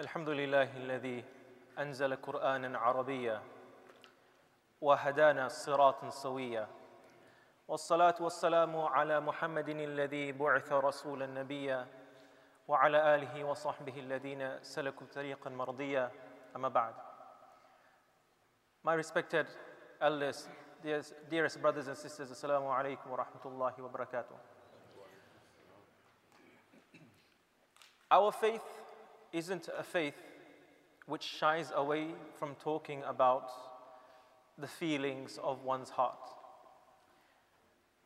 الحمد 0.00 0.28
لله 0.28 0.76
الذي 0.76 1.24
أنزل 1.78 2.16
قرآنا 2.16 2.78
عربيا 2.78 3.42
وهدانا 4.80 5.48
صراطا 5.48 6.10
سويا 6.10 6.68
والصلاة 7.68 8.14
والسلام 8.20 8.76
على 8.76 9.20
محمد 9.20 9.68
الذي 9.68 10.32
بعث 10.32 10.72
رسولا 10.72 11.26
نبيا 11.26 11.86
وعلى 12.68 13.14
آله 13.14 13.44
وصحبه 13.44 14.00
الذين 14.00 14.62
سلكوا 14.62 15.06
طريقا 15.14 15.50
مرضيا 15.50 16.10
أما 16.56 16.68
بعد 16.68 16.94
My 18.82 18.94
respected 18.94 19.46
elders, 20.00 20.48
dearest, 20.82 21.12
dearest 21.28 21.60
brothers 21.60 21.88
and 21.88 21.96
sisters, 21.96 22.30
Assalamu 22.30 22.72
alaikum 22.72 23.10
wa 23.12 23.18
rahmatullahi 23.18 23.78
wa 23.78 23.88
barakatuh. 23.92 24.38
Our 28.10 28.32
faith 28.32 28.79
isn't 29.32 29.68
a 29.76 29.82
faith 29.82 30.14
which 31.06 31.22
shies 31.22 31.72
away 31.74 32.08
from 32.38 32.54
talking 32.62 33.02
about 33.06 33.50
the 34.58 34.66
feelings 34.66 35.38
of 35.42 35.64
one's 35.64 35.90
heart, 35.90 36.18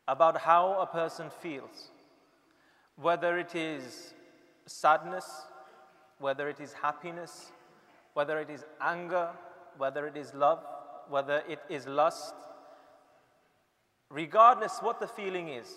about 0.07 0.37
how 0.37 0.79
a 0.79 0.85
person 0.85 1.29
feels, 1.29 1.91
whether 2.95 3.37
it 3.37 3.55
is 3.55 4.13
sadness, 4.65 5.43
whether 6.19 6.49
it 6.49 6.59
is 6.59 6.73
happiness, 6.73 7.51
whether 8.13 8.39
it 8.39 8.49
is 8.49 8.63
anger, 8.81 9.29
whether 9.77 10.07
it 10.07 10.15
is 10.15 10.33
love, 10.33 10.63
whether 11.09 11.43
it 11.47 11.59
is 11.69 11.85
lust, 11.85 12.33
regardless 14.09 14.79
what 14.79 14.99
the 14.99 15.07
feeling 15.07 15.49
is. 15.49 15.67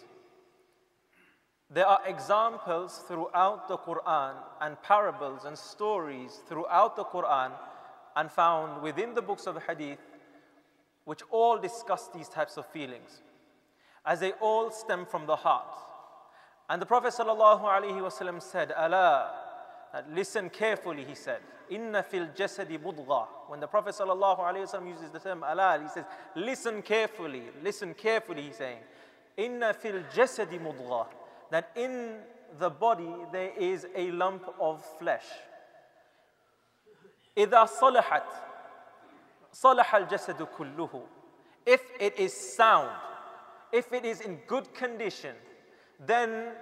There 1.71 1.87
are 1.87 2.01
examples 2.07 3.03
throughout 3.07 3.69
the 3.69 3.77
Quran 3.77 4.33
and 4.63 4.81
parables 4.83 5.45
and 5.45 5.57
stories 5.57 6.41
throughout 6.49 6.97
the 6.97 7.05
Quran 7.05 7.53
and 8.17 8.31
found 8.31 8.83
within 8.83 9.15
the 9.15 9.21
books 9.21 9.47
of 9.47 9.63
Hadith 9.63 9.99
which 11.05 11.21
all 11.31 11.59
discuss 11.59 12.09
these 12.15 12.29
types 12.29 12.57
of 12.57 12.65
feelings 12.67 13.21
as 14.07 14.21
they 14.21 14.33
all 14.41 14.71
stem 14.71 15.05
from 15.05 15.27
the 15.27 15.37
heart. 15.37 15.75
And 16.71 16.81
the 16.81 16.87
Prophet 16.87 17.13
ﷺ 17.13 18.43
said, 18.43 18.73
Allah, 18.73 19.31
listen 20.11 20.49
carefully, 20.49 21.05
he 21.05 21.15
said. 21.15 21.41
Inna 21.69 22.03
fil 22.03 22.29
jasadi 22.29 22.79
mudgha. 22.79 23.27
When 23.47 23.61
the 23.61 23.67
Prophet 23.67 23.95
ﷺ 23.95 24.89
uses 24.89 25.11
the 25.11 25.19
term 25.19 25.45
Allah, 25.45 25.79
he 25.83 25.89
says, 25.89 26.05
listen 26.35 26.81
carefully, 26.81 27.43
listen 27.63 27.93
carefully, 27.93 28.43
he's 28.43 28.57
saying. 28.57 28.79
Inna 29.37 29.75
fil 29.75 30.03
jasadi 30.15 30.59
mudgha 30.59 31.07
That 31.52 31.72
in 31.76 32.20
the 32.60 32.70
body 32.70 33.14
there 33.32 33.52
is 33.58 33.88
a 33.96 34.12
lump 34.12 34.44
of 34.60 34.84
flesh. 35.00 35.26
إذا 37.38 37.66
صلحت 37.66 38.24
صلح 39.52 39.96
الجسد 39.96 40.48
كله. 40.58 41.02
If 41.66 41.82
it 42.00 42.20
is 42.20 42.34
sound, 42.34 42.90
if 43.72 43.92
it 43.94 44.06
is 44.06 44.22
in 44.22 44.38
good 44.48 44.74
condition, 44.74 45.36
then 46.00 46.54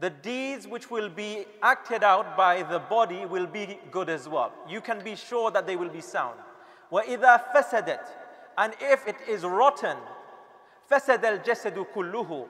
the 0.00 0.10
deeds 0.10 0.66
which 0.66 0.90
will 0.90 1.10
be 1.10 1.44
acted 1.62 2.02
out 2.02 2.36
by 2.36 2.62
the 2.62 2.78
body 2.78 3.26
will 3.26 3.46
be 3.46 3.78
good 3.90 4.08
as 4.08 4.28
well. 4.28 4.52
You 4.68 4.80
can 4.80 5.04
be 5.04 5.14
sure 5.14 5.50
that 5.50 5.66
they 5.66 5.76
will 5.76 5.90
be 5.90 6.00
sound. 6.00 6.38
وَإِذَا 6.90 7.52
فَسَدَتْ 7.54 8.00
And 8.56 8.74
if 8.80 9.06
it 9.06 9.16
is 9.28 9.44
rotten, 9.44 9.96
فَسَدَ 10.90 11.20
الْجَسَدُ 11.20 11.86
كُلُّهُ 11.94 12.48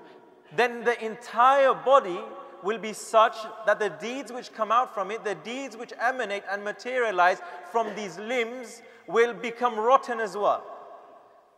then 0.56 0.84
the 0.84 1.04
entire 1.04 1.74
body 1.74 2.20
will 2.64 2.78
be 2.78 2.94
such 2.94 3.36
that 3.66 3.80
the 3.80 3.90
deeds 3.90 4.32
which 4.32 4.52
come 4.54 4.72
out 4.72 4.94
from 4.94 5.12
it, 5.12 5.24
the 5.24 5.36
deeds 5.36 5.78
which 5.78 5.94
emanate 6.00 6.44
and 6.52 6.64
materialize 6.64 7.40
from 7.72 7.94
these 7.96 8.18
limbs, 8.18 8.82
will 9.08 9.34
become 9.34 9.80
rotten 9.80 10.20
as 10.20 10.36
well. 10.36 10.64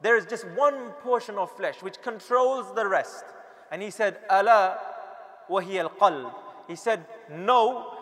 There 0.01 0.17
is 0.17 0.25
just 0.25 0.45
one 0.49 0.91
portion 1.01 1.35
of 1.35 1.49
flesh 1.55 1.81
which 1.81 2.01
controls 2.01 2.73
the 2.75 2.87
rest. 2.87 3.23
And 3.71 3.81
he 3.81 3.89
said, 3.89 4.17
Allah 4.29 4.77
wahi 5.49 5.79
al 5.79 5.89
qalb. 5.89 6.33
He 6.67 6.75
said, 6.75 7.05
No, 7.31 7.93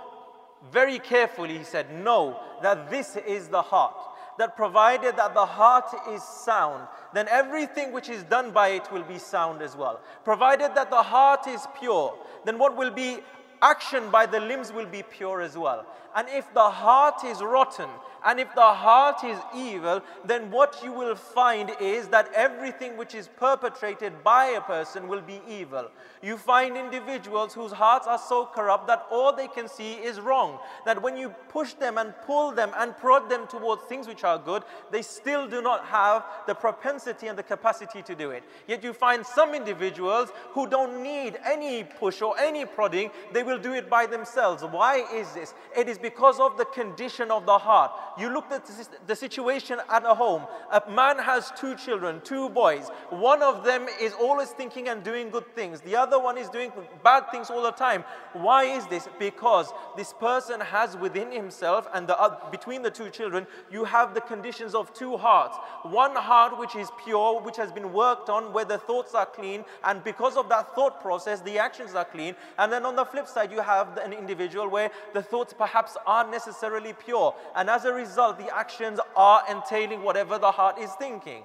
very 0.71 0.99
carefully, 0.99 1.57
he 1.57 1.63
said, 1.63 1.93
No, 2.03 2.39
that 2.61 2.89
this 2.89 3.15
is 3.15 3.47
the 3.47 3.61
heart. 3.61 3.95
That 4.37 4.55
provided 4.57 5.15
that 5.17 5.33
the 5.33 5.45
heart 5.45 5.85
is 6.11 6.21
sound, 6.21 6.87
then 7.13 7.27
everything 7.29 7.93
which 7.93 8.09
is 8.09 8.23
done 8.23 8.51
by 8.51 8.69
it 8.69 8.91
will 8.91 9.03
be 9.03 9.17
sound 9.17 9.61
as 9.61 9.75
well. 9.77 10.01
Provided 10.23 10.75
that 10.75 10.89
the 10.89 11.01
heart 11.01 11.47
is 11.47 11.65
pure, 11.79 12.13
then 12.43 12.57
what 12.57 12.75
will 12.75 12.91
be 12.91 13.19
action 13.61 14.09
by 14.11 14.25
the 14.25 14.39
limbs 14.39 14.71
will 14.71 14.85
be 14.85 15.03
pure 15.03 15.41
as 15.41 15.57
well. 15.57 15.85
And 16.15 16.27
if 16.29 16.51
the 16.53 16.69
heart 16.69 17.23
is 17.25 17.41
rotten, 17.41 17.89
and 18.25 18.39
if 18.39 18.53
the 18.55 18.61
heart 18.61 19.23
is 19.23 19.37
evil, 19.55 20.01
then 20.25 20.49
what 20.49 20.81
you 20.83 20.91
will 20.91 21.13
find 21.13 21.71
is 21.79 22.07
that 22.07 22.31
everything 22.33 22.97
which 22.97 23.13
is 23.13 23.27
perpetrated 23.27 24.23
by 24.23 24.45
a 24.45 24.61
person 24.61 25.07
will 25.07 25.21
be 25.21 25.41
evil. 25.47 25.91
You 26.23 26.37
find 26.37 26.75
individuals 26.75 27.53
whose 27.53 27.71
hearts 27.71 28.07
are 28.07 28.17
so 28.17 28.47
corrupt 28.47 28.87
that 28.87 29.05
all 29.11 29.35
they 29.35 29.47
can 29.47 29.67
see 29.67 29.93
is 29.93 30.19
wrong. 30.19 30.57
That 30.85 31.03
when 31.03 31.15
you 31.15 31.29
push 31.49 31.73
them 31.73 31.99
and 31.99 32.15
pull 32.25 32.51
them 32.51 32.71
and 32.77 32.97
prod 32.97 33.29
them 33.29 33.45
towards 33.45 33.83
things 33.83 34.07
which 34.07 34.23
are 34.23 34.39
good, 34.39 34.63
they 34.89 35.03
still 35.03 35.47
do 35.47 35.61
not 35.61 35.85
have 35.85 36.25
the 36.47 36.55
propensity 36.55 37.27
and 37.27 37.37
the 37.37 37.43
capacity 37.43 38.01
to 38.01 38.15
do 38.15 38.31
it. 38.31 38.43
Yet 38.67 38.83
you 38.83 38.93
find 38.93 39.23
some 39.23 39.53
individuals 39.53 40.29
who 40.49 40.65
don't 40.65 41.03
need 41.03 41.37
any 41.45 41.83
push 41.83 42.23
or 42.23 42.39
any 42.39 42.65
prodding, 42.65 43.11
they 43.33 43.43
will 43.45 43.59
do 43.59 43.73
it 43.73 43.89
by 43.89 44.05
themselves. 44.05 44.63
Why 44.63 45.05
is 45.13 45.31
this? 45.33 45.53
It 45.77 45.87
is 45.87 45.97
because 45.97 46.39
of 46.39 46.57
the 46.57 46.65
condition 46.65 47.31
of 47.31 47.45
the 47.45 47.57
heart. 47.57 47.91
You 48.17 48.33
look 48.33 48.51
at 48.51 48.69
the 49.07 49.15
situation 49.15 49.79
at 49.89 50.03
a 50.05 50.13
home. 50.13 50.43
A 50.71 50.81
man 50.89 51.19
has 51.19 51.51
two 51.57 51.75
children, 51.75 52.21
two 52.23 52.49
boys. 52.49 52.89
One 53.09 53.41
of 53.41 53.63
them 53.63 53.87
is 54.01 54.13
always 54.13 54.49
thinking 54.49 54.89
and 54.89 55.03
doing 55.03 55.29
good 55.29 55.53
things. 55.55 55.81
The 55.81 55.95
other 55.95 56.19
one 56.19 56.37
is 56.37 56.49
doing 56.49 56.71
bad 57.03 57.29
things 57.31 57.49
all 57.49 57.61
the 57.61 57.71
time. 57.71 58.03
Why 58.33 58.63
is 58.63 58.87
this? 58.87 59.07
Because 59.19 59.71
this 59.95 60.13
person 60.13 60.59
has 60.59 60.97
within 60.97 61.31
himself 61.31 61.87
and 61.93 62.07
the, 62.07 62.19
uh, 62.19 62.49
between 62.49 62.81
the 62.81 62.91
two 62.91 63.09
children, 63.09 63.45
you 63.71 63.83
have 63.83 64.13
the 64.13 64.21
conditions 64.21 64.73
of 64.73 64.93
two 64.93 65.17
hearts. 65.17 65.57
One 65.83 66.15
heart 66.15 66.57
which 66.57 66.75
is 66.75 66.89
pure, 67.03 67.41
which 67.41 67.57
has 67.57 67.71
been 67.71 67.93
worked 67.93 68.29
on, 68.29 68.53
where 68.53 68.65
the 68.65 68.77
thoughts 68.77 69.13
are 69.13 69.25
clean, 69.25 69.63
and 69.83 70.03
because 70.03 70.37
of 70.37 70.49
that 70.49 70.73
thought 70.73 71.01
process, 71.01 71.41
the 71.41 71.59
actions 71.59 71.93
are 71.95 72.05
clean. 72.05 72.35
And 72.57 72.71
then 72.71 72.85
on 72.85 72.95
the 72.95 73.05
flip 73.05 73.27
side, 73.27 73.34
you 73.43 73.61
have 73.61 73.97
an 73.97 74.13
individual 74.13 74.67
where 74.69 74.91
the 75.13 75.21
thoughts 75.21 75.53
perhaps 75.53 75.97
aren't 76.05 76.31
necessarily 76.31 76.93
pure. 76.93 77.35
And 77.55 77.69
as 77.69 77.85
a 77.85 77.93
result, 77.93 78.37
the 78.37 78.55
actions 78.55 78.99
are 79.15 79.43
entailing 79.49 80.03
whatever 80.03 80.37
the 80.37 80.51
heart 80.51 80.77
is 80.79 80.91
thinking. 80.93 81.43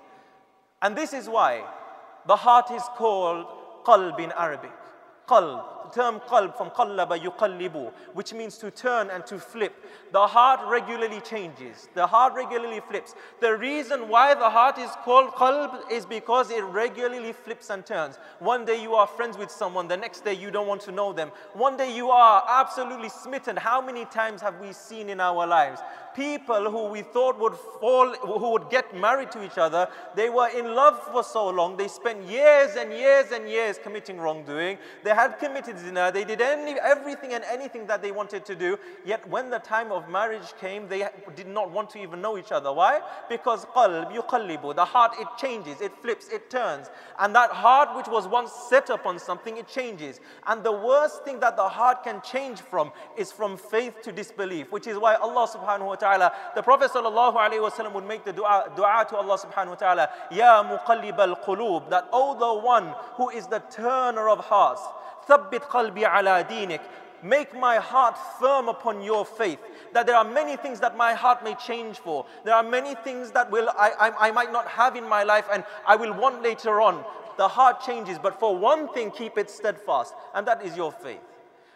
And 0.83 0.97
this 0.97 1.13
is 1.13 1.29
why 1.29 1.65
the 2.27 2.37
heart 2.37 2.71
is 2.71 2.83
called 2.97 3.47
qalb 3.85 4.19
in 4.21 4.33
Arabic. 4.33 4.73
Qalb, 5.29 5.65
term 5.91 6.21
qalb 6.21 6.57
from 6.57 6.71
qallaba 6.71 7.19
yuqallibu, 7.19 7.93
which 8.15 8.33
means 8.33 8.59
to 8.59 8.71
turn 8.71 9.11
and 9.11 9.27
to 9.27 9.39
flip. 9.39 9.75
The 10.13 10.27
heart 10.27 10.61
regularly 10.69 11.21
changes. 11.21 11.89
The 11.95 12.07
heart 12.07 12.35
regularly 12.35 12.81
flips. 12.81 13.15
The 13.41 13.57
reason 13.57 14.09
why 14.09 14.35
the 14.35 14.51
heart 14.51 14.79
is 14.79 14.91
called 15.05 15.31
qalb 15.33 15.91
is 15.91 16.07
because 16.07 16.51
it 16.51 16.65
regularly 16.65 17.33
flips 17.33 17.71
and 17.71 17.85
turns. 17.85 18.19
One 18.39 18.65
day 18.65 18.83
you 18.83 18.95
are 18.95 19.07
friends 19.07 19.37
with 19.37 19.51
someone, 19.51 19.89
the 19.89 19.97
next 19.97 20.25
day 20.25 20.35
you 20.35 20.51
don't 20.51 20.67
want 20.67 20.83
to 20.83 20.93
know 20.93 21.13
them. 21.13 21.31
One 21.53 21.77
day 21.77 21.95
you 21.95 22.11
are 22.11 22.45
absolutely 22.49 23.09
smitten. 23.09 23.57
How 23.57 23.81
many 23.81 24.05
times 24.07 24.41
have 24.41 24.61
we 24.61 24.73
seen 24.73 25.09
in 25.09 25.21
our 25.21 25.47
lives? 25.47 25.81
People 26.15 26.71
who 26.71 26.87
we 26.87 27.03
thought 27.03 27.39
would 27.39 27.55
fall, 27.81 28.13
who 28.15 28.51
would 28.51 28.69
get 28.71 28.97
married 28.97 29.31
to 29.33 29.45
each 29.45 29.59
other, 29.59 29.89
they 30.17 30.29
were 30.29 30.49
in 30.49 30.75
love 30.75 31.01
for 31.13 31.23
so 31.23 31.49
long. 31.49 31.77
They 31.77 31.89
spent 31.89 32.29
years 32.29 32.77
and 32.77 32.93
years 32.93 33.31
and 33.33 33.49
years 33.49 33.79
committing 33.83 34.19
wrongdoing. 34.19 34.79
They 35.05 35.11
had 35.11 35.39
committed 35.39 35.79
zina. 35.79 36.11
They 36.13 36.25
did 36.25 36.41
any, 36.41 36.79
everything 36.81 37.33
and 37.33 37.45
anything 37.45 37.87
that 37.87 38.03
they 38.03 38.11
wanted 38.11 38.45
to 38.47 38.55
do. 38.55 38.79
Yet 39.05 39.29
when 39.29 39.51
the 39.51 39.59
time 39.59 39.93
of 39.93 40.09
marriage 40.09 40.53
came, 40.61 40.89
they 40.89 41.09
did 41.37 41.47
not 41.47 41.71
want 41.71 41.91
to 41.91 41.99
even 41.99 42.21
know 42.21 42.37
each 42.37 42.53
other. 42.53 42.73
Why? 42.73 43.01
Because 43.29 43.65
qalb, 43.67 44.13
yuqallibu, 44.13 44.75
the 44.75 44.85
heart, 44.85 45.13
it 45.19 45.29
changes, 45.39 45.81
it 45.81 45.93
flips, 46.03 46.29
it 46.29 46.51
turns. 46.51 46.91
And 47.19 47.35
that 47.35 47.51
heart 47.51 47.97
which 47.97 48.09
was 48.09 48.27
once 48.27 48.53
set 48.53 48.91
upon 48.91 49.19
something, 49.19 49.57
it 49.57 49.69
changes. 49.69 50.21
And 50.47 50.65
the 50.65 50.73
worst 50.73 51.25
thing 51.25 51.41
that 51.41 51.57
the 51.57 51.69
heart 51.69 52.03
can 52.05 52.21
change 52.23 52.61
from 52.61 52.93
is 53.17 53.31
from 53.33 53.57
faith 53.57 54.03
to 54.03 54.13
disbelief, 54.13 54.73
which 54.73 54.87
is 54.87 54.99
why 54.99 55.15
Allah 55.15 55.47
subhanahu 55.47 55.87
wa 55.87 55.97
ta'ala, 56.01 56.33
the 56.55 56.63
Prophet 56.63 56.91
sallallahu 56.91 57.37
alayhi 57.37 57.61
wasallam 57.61 57.93
would 57.93 58.07
make 58.07 58.25
the 58.25 58.33
dua, 58.33 58.71
dua 58.75 59.07
to 59.09 59.17
Allah 59.17 59.39
subhanahu 59.39 59.69
wa 59.69 59.75
ta'ala, 59.75 60.11
Ya 60.31 60.63
muqallib 60.65 61.19
al-qulub, 61.19 61.91
that 61.91 62.09
oh 62.13 62.39
the 62.39 62.61
one 62.61 62.95
who 63.15 63.31
is 63.31 63.47
the 63.47 63.61
turner 63.71 64.29
of 64.29 64.41
hearts, 64.41 64.83
thabbit 65.29 65.63
qalbi 65.63 66.03
ala 66.03 66.45
dinik, 66.45 66.81
make 67.23 67.55
my 67.55 67.77
heart 67.77 68.17
firm 68.41 68.69
upon 68.69 69.03
your 69.03 69.25
faith. 69.25 69.59
That 69.93 70.07
there 70.07 70.17
are 70.17 70.25
many 70.25 70.57
things 70.57 70.81
that 70.81 70.97
my 70.97 71.15
heart 71.15 71.45
may 71.45 71.55
change 71.55 71.99
for. 71.99 72.25
There 72.45 72.55
are 72.55 72.63
many 72.63 72.95
things 72.95 73.33
that 73.33 73.51
will 73.51 73.69
I, 73.71 73.91
I, 73.99 74.29
I 74.29 74.31
might 74.31 74.53
not 74.53 74.67
have 74.69 74.97
in 74.97 75.09
my 75.09 75.25
life 75.25 75.47
and 75.53 75.65
I 75.87 75.97
will 75.97 76.15
want 76.15 76.43
later 76.43 76.81
on. 76.81 77.05
The 77.37 77.49
heart 77.49 77.81
changes, 77.81 78.19
but 78.19 78.39
for 78.39 78.57
one 78.57 78.93
thing, 78.93 79.11
keep 79.11 79.39
it 79.39 79.49
steadfast, 79.49 80.15
and 80.35 80.47
that 80.47 80.65
is 80.65 80.77
your 80.77 80.93
faith. 80.93 81.21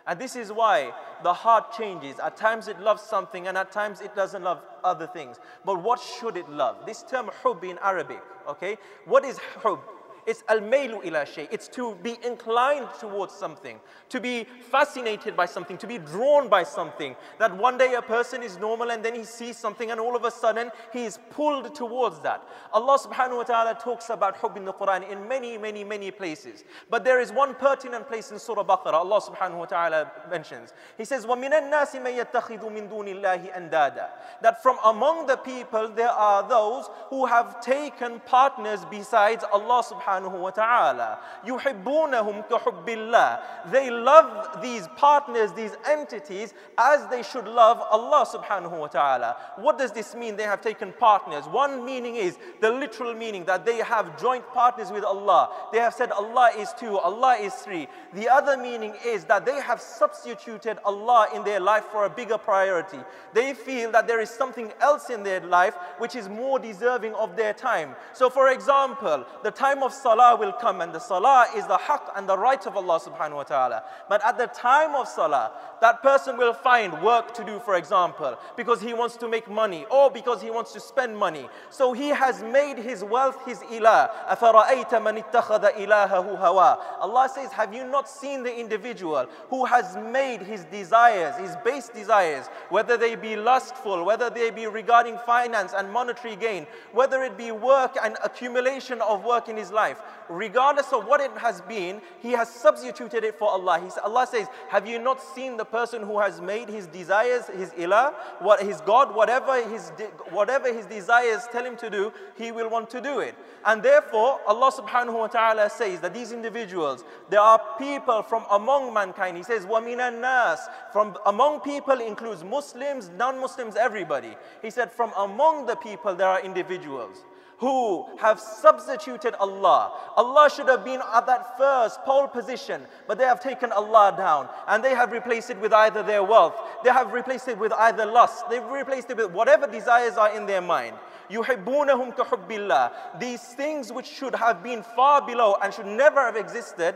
And 0.07 0.21
this 0.21 0.37
is 0.37 0.53
why 0.53 0.93
the 1.23 1.33
heart 1.33 1.73
changes. 1.73 2.19
At 2.19 2.37
times 2.37 2.69
it 2.69 2.79
loves 2.81 3.03
something 3.03 3.47
and 3.49 3.57
at 3.57 3.73
times 3.73 4.01
it 4.01 4.15
doesn't 4.15 4.43
love 4.43 4.61
other 4.83 5.07
things. 5.07 5.39
But 5.65 5.83
what 5.83 6.01
should 6.01 6.37
it 6.37 6.49
love? 6.49 6.85
This 6.85 7.03
term 7.03 7.31
hub 7.43 7.65
in 7.65 7.79
Arabic, 7.79 8.21
okay? 8.49 8.77
What 9.07 9.25
is 9.25 9.39
hub? 9.63 9.81
It's 10.30 10.44
al-mailu 10.48 11.04
ila 11.06 11.26
shay. 11.26 11.48
It's 11.52 11.68
to 11.70 11.96
be 12.04 12.20
inclined 12.24 12.88
towards 13.00 13.34
something, 13.34 13.80
to 14.10 14.20
be 14.20 14.44
fascinated 14.44 15.36
by 15.36 15.48
something, 15.48 15.76
to 15.80 15.88
be 15.88 15.98
drawn 15.98 16.48
by 16.50 16.62
something. 16.62 17.16
That 17.40 17.58
one 17.58 17.80
day 17.80 17.96
a 17.96 18.02
person 18.04 18.44
is 18.44 18.60
normal 18.60 18.92
and 18.92 19.04
then 19.04 19.16
he 19.16 19.24
sees 19.24 19.58
something 19.58 19.90
and 19.90 20.00
all 20.00 20.16
of 20.16 20.26
a 20.26 20.30
sudden 20.30 20.70
he 20.94 21.06
is 21.06 21.18
pulled 21.32 21.74
towards 21.74 22.20
that. 22.20 22.48
Allah 22.72 23.00
subhanahu 23.00 23.38
wa 23.38 23.44
ta'ala 23.44 23.80
talks 23.82 24.12
about 24.12 24.38
hub 24.38 24.56
in 24.56 24.66
the 24.66 24.74
Quran 24.74 25.10
in 25.10 25.28
many, 25.28 25.58
many, 25.58 25.84
many 25.84 26.12
places. 26.12 26.64
But 26.92 27.04
there 27.04 27.20
is 27.20 27.32
one 27.32 27.56
pertinent 27.56 28.08
place 28.08 28.30
in 28.32 28.38
Surah 28.38 28.64
Baqarah 28.64 28.94
Allah 28.94 29.22
subhanahu 29.22 29.58
wa 29.58 29.66
ta'ala 29.66 30.12
mentions. 30.30 30.74
He 30.96 31.06
says, 31.06 31.26
وَمِنَ 31.26 31.54
النَّاسِ 31.54 31.96
مَن 31.96 32.24
يَتَّخِذُ 32.24 32.62
مِن 32.72 32.88
دُونِ 32.88 33.08
اللَّهِ 33.08 33.58
أَنْدَادًا 33.58 34.10
That 34.44 34.62
from 34.62 34.78
among 34.86 35.26
the 35.26 35.38
people 35.38 35.90
there 35.90 36.12
are 36.12 36.48
those 36.48 36.88
who 37.10 37.26
have 37.26 37.62
taken 37.62 38.20
partners 38.28 38.86
besides 38.92 39.44
Allah 39.52 39.82
subhanahu 39.84 40.13
subhanahu 40.14 40.40
wa 40.40 40.52
ta'ala. 40.52 41.20
يُحِبُّونَهُمْ 41.46 42.50
كَحُبِّ 42.50 42.86
اللَّهِ 42.86 43.72
They 43.72 43.90
love 43.90 44.62
these 44.62 44.88
partners, 44.96 45.52
these 45.54 45.76
entities, 45.88 46.54
as 46.78 47.08
they 47.08 47.24
should 47.24 47.46
love 47.46 47.82
Allah 47.82 48.26
subhanahu 48.26 48.80
wa 48.80 48.88
ta'ala. 48.88 49.36
What 49.58 49.78
does 49.78 49.92
this 49.92 50.16
mean? 50.16 50.36
They 50.36 50.44
have 50.44 50.62
taken 50.62 50.94
partners. 50.94 51.46
One 51.48 51.86
meaning 51.86 52.16
is 52.16 52.38
the 52.62 52.70
literal 52.70 53.14
meaning 53.14 53.46
that 53.46 53.66
they 53.66 53.78
have 53.78 54.20
joint 54.20 54.48
partners 54.54 54.92
with 54.92 55.04
Allah. 55.04 55.50
They 55.72 55.80
have 55.80 55.94
said 55.94 56.12
Allah 56.12 56.52
is 56.58 56.74
two, 56.80 56.98
Allah 56.98 57.38
is 57.40 57.54
three. 57.54 57.88
The 58.14 58.30
other 58.30 58.58
meaning 58.58 58.94
is 59.06 59.26
that 59.26 59.46
they 59.46 59.60
have 59.62 59.82
substituted 59.82 60.78
Allah 60.86 61.28
in 61.34 61.44
their 61.44 61.60
life 61.60 61.86
for 61.86 62.06
a 62.06 62.10
bigger 62.10 62.38
priority. 62.38 63.00
They 63.34 63.54
feel 63.54 63.92
that 63.92 64.08
there 64.08 64.20
is 64.20 64.30
something 64.30 64.72
else 64.82 65.10
in 65.10 65.24
their 65.24 65.42
life 65.42 65.76
which 65.98 66.16
is 66.16 66.30
more 66.30 66.60
deserving 66.60 67.14
of 67.16 67.36
their 67.36 67.54
time. 67.54 67.96
So, 68.14 68.30
for 68.30 68.50
example, 68.50 69.26
the 69.44 69.52
time 69.52 69.84
of 69.84 69.94
salah 70.04 70.36
will 70.36 70.52
come 70.52 70.82
and 70.82 70.94
the 70.94 71.00
salah 71.00 71.48
is 71.56 71.66
the 71.68 71.78
haqq 71.78 72.12
and 72.16 72.28
the 72.28 72.38
right 72.38 72.66
of 72.66 72.76
Allah 72.76 73.00
subhanahu 73.00 73.36
wa 73.36 73.44
ta'ala. 73.44 73.84
But 74.08 74.26
at 74.26 74.38
the 74.38 74.48
time 74.48 74.96
of 74.96 75.08
salah, 75.08 75.52
that 75.82 76.02
person 76.02 76.38
will 76.38 76.54
find 76.54 77.02
work 77.02 77.34
to 77.36 77.44
do, 77.46 77.60
for 77.60 77.76
example, 77.76 78.38
because 78.58 78.82
he 78.82 78.94
wants 78.94 79.16
to 79.18 79.28
make 79.30 79.50
money 79.50 79.86
or 79.90 80.12
because 80.12 80.42
he 80.42 80.52
wants 80.52 80.74
to 80.74 80.80
spend 80.80 81.18
money. 81.18 81.48
So 81.70 81.94
he 81.94 82.10
has 82.10 82.44
made 82.44 82.78
his 82.78 83.04
wealth 83.04 83.38
his 83.46 83.60
ilah. 83.60 84.10
أَفَرَأَيْتَ 84.28 84.90
مَنِ 84.90 85.24
اتَّخَذَ 85.24 85.76
إِلَهَهُ 85.76 86.40
هَوَى 86.40 86.78
Allah 87.00 87.30
says, 87.34 87.52
have 87.52 87.74
you 87.74 87.86
not 87.86 88.10
seen 88.10 88.44
the 88.44 88.60
individual 88.60 89.26
who 89.50 89.66
has 89.66 89.96
made 89.96 90.42
his 90.42 90.66
desires, 90.66 91.36
his 91.38 91.56
base 91.64 91.90
desires, 91.90 92.48
whether 92.70 92.98
they 92.98 93.16
be 93.16 93.36
lustful, 93.36 94.04
whether 94.04 94.30
they 94.30 94.52
be 94.52 94.68
regarding 94.68 95.18
finance 95.26 95.74
and 95.76 95.92
monetary 95.92 96.36
gain, 96.36 96.68
whether 96.92 97.24
it 97.24 97.38
be 97.38 97.52
work 97.52 97.96
and 98.04 98.18
accumulation 98.24 99.02
of 99.02 99.24
work 99.24 99.48
in 99.48 99.56
his 99.56 99.72
life, 99.72 99.93
life, 99.94 100.02
regardless 100.30 100.92
of 100.94 101.06
what 101.06 101.22
it 101.22 101.32
has 101.38 101.62
been, 101.62 102.02
he 102.22 102.32
has 102.32 102.50
substituted 102.50 103.24
it 103.24 103.38
for 103.38 103.50
Allah. 103.50 103.80
He, 103.80 103.90
Allah 104.02 104.28
says, 104.28 104.48
Have 104.70 104.88
you 104.88 105.00
not 105.00 105.22
seen 105.22 105.58
the 105.58 105.66
person 105.66 106.04
who 106.04 106.20
has 106.20 106.42
made 106.42 106.70
his 106.70 106.88
desires 106.88 107.48
his 107.48 107.72
ilah, 107.72 108.14
what, 108.40 108.62
his 108.62 108.82
God, 108.82 109.16
whatever 109.16 109.62
his, 109.68 109.92
whatever 110.32 110.74
his 110.74 110.86
desires 110.86 111.48
tell 111.52 111.66
him 111.66 111.76
to 111.78 111.90
do, 111.90 112.14
he 112.38 112.52
will 112.52 112.70
want 112.70 112.90
to 112.92 113.02
do 113.02 113.20
it. 113.20 113.36
And 113.66 113.84
therefore, 113.84 114.40
Allah 114.48 114.72
subhanahu 114.72 115.14
wa 115.14 115.28
ta'ala 115.28 115.70
says 115.70 116.00
that 116.02 116.14
these 116.14 116.32
individuals, 116.32 117.04
there 117.30 117.42
are 117.42 117.62
people 117.78 118.22
from 118.22 118.46
among 118.52 118.94
mankind. 118.94 119.38
He 119.38 119.44
says, 119.44 119.66
وَمِنَ 119.66 119.98
النَّاسِ 119.98 120.60
From 120.94 121.18
among 121.26 121.62
people 121.62 122.00
includes 122.00 122.44
Muslims, 122.44 123.10
non-Muslims, 123.18 123.76
everybody. 123.76 124.36
He 124.62 124.70
said, 124.70 124.92
from 124.92 125.12
among 125.18 125.66
the 125.66 125.76
people 125.76 126.16
there 126.16 126.28
are 126.28 126.42
individuals 126.42 127.26
who 127.64 128.06
have 128.18 128.40
substituted 128.40 129.36
Allah. 129.36 129.92
Allah 130.16 130.50
should 130.50 130.68
have 130.70 130.86
been 130.86 131.02
at 131.14 131.26
that 131.28 131.58
first 131.58 132.02
pole 132.04 132.28
position, 132.28 132.82
but 133.08 133.18
they 133.18 133.26
have 133.26 133.42
taken 133.42 133.72
Allah 133.72 134.14
down 134.18 134.48
and 134.68 134.84
they 134.84 134.96
have 134.96 135.12
replaced 135.12 135.50
it 135.50 135.60
with 135.60 135.74
either 135.74 136.02
their 136.02 136.24
wealth, 136.24 136.56
they 136.84 136.90
have 136.90 137.12
replaced 137.12 137.48
it 137.50 137.58
with 137.58 137.74
either 137.74 138.06
lust, 138.06 138.50
they've 138.50 138.66
replaced 138.66 139.10
it 139.10 139.18
with 139.18 139.32
whatever 139.32 139.68
desires 139.68 140.16
are 140.18 140.36
in 140.36 140.46
their 140.46 140.62
mind. 140.62 140.96
يُحِبُّونَهُمْ 141.30 142.16
كَحُبِّ 142.16 142.48
اللَّهِ 142.48 143.20
These 143.20 143.44
things 143.54 143.92
which 143.92 144.08
should 144.08 144.36
have 144.36 144.64
been 144.64 144.82
far 144.82 145.26
below 145.26 145.58
and 145.62 145.74
should 145.74 145.86
never 145.86 146.22
have 146.22 146.36
existed, 146.36 146.96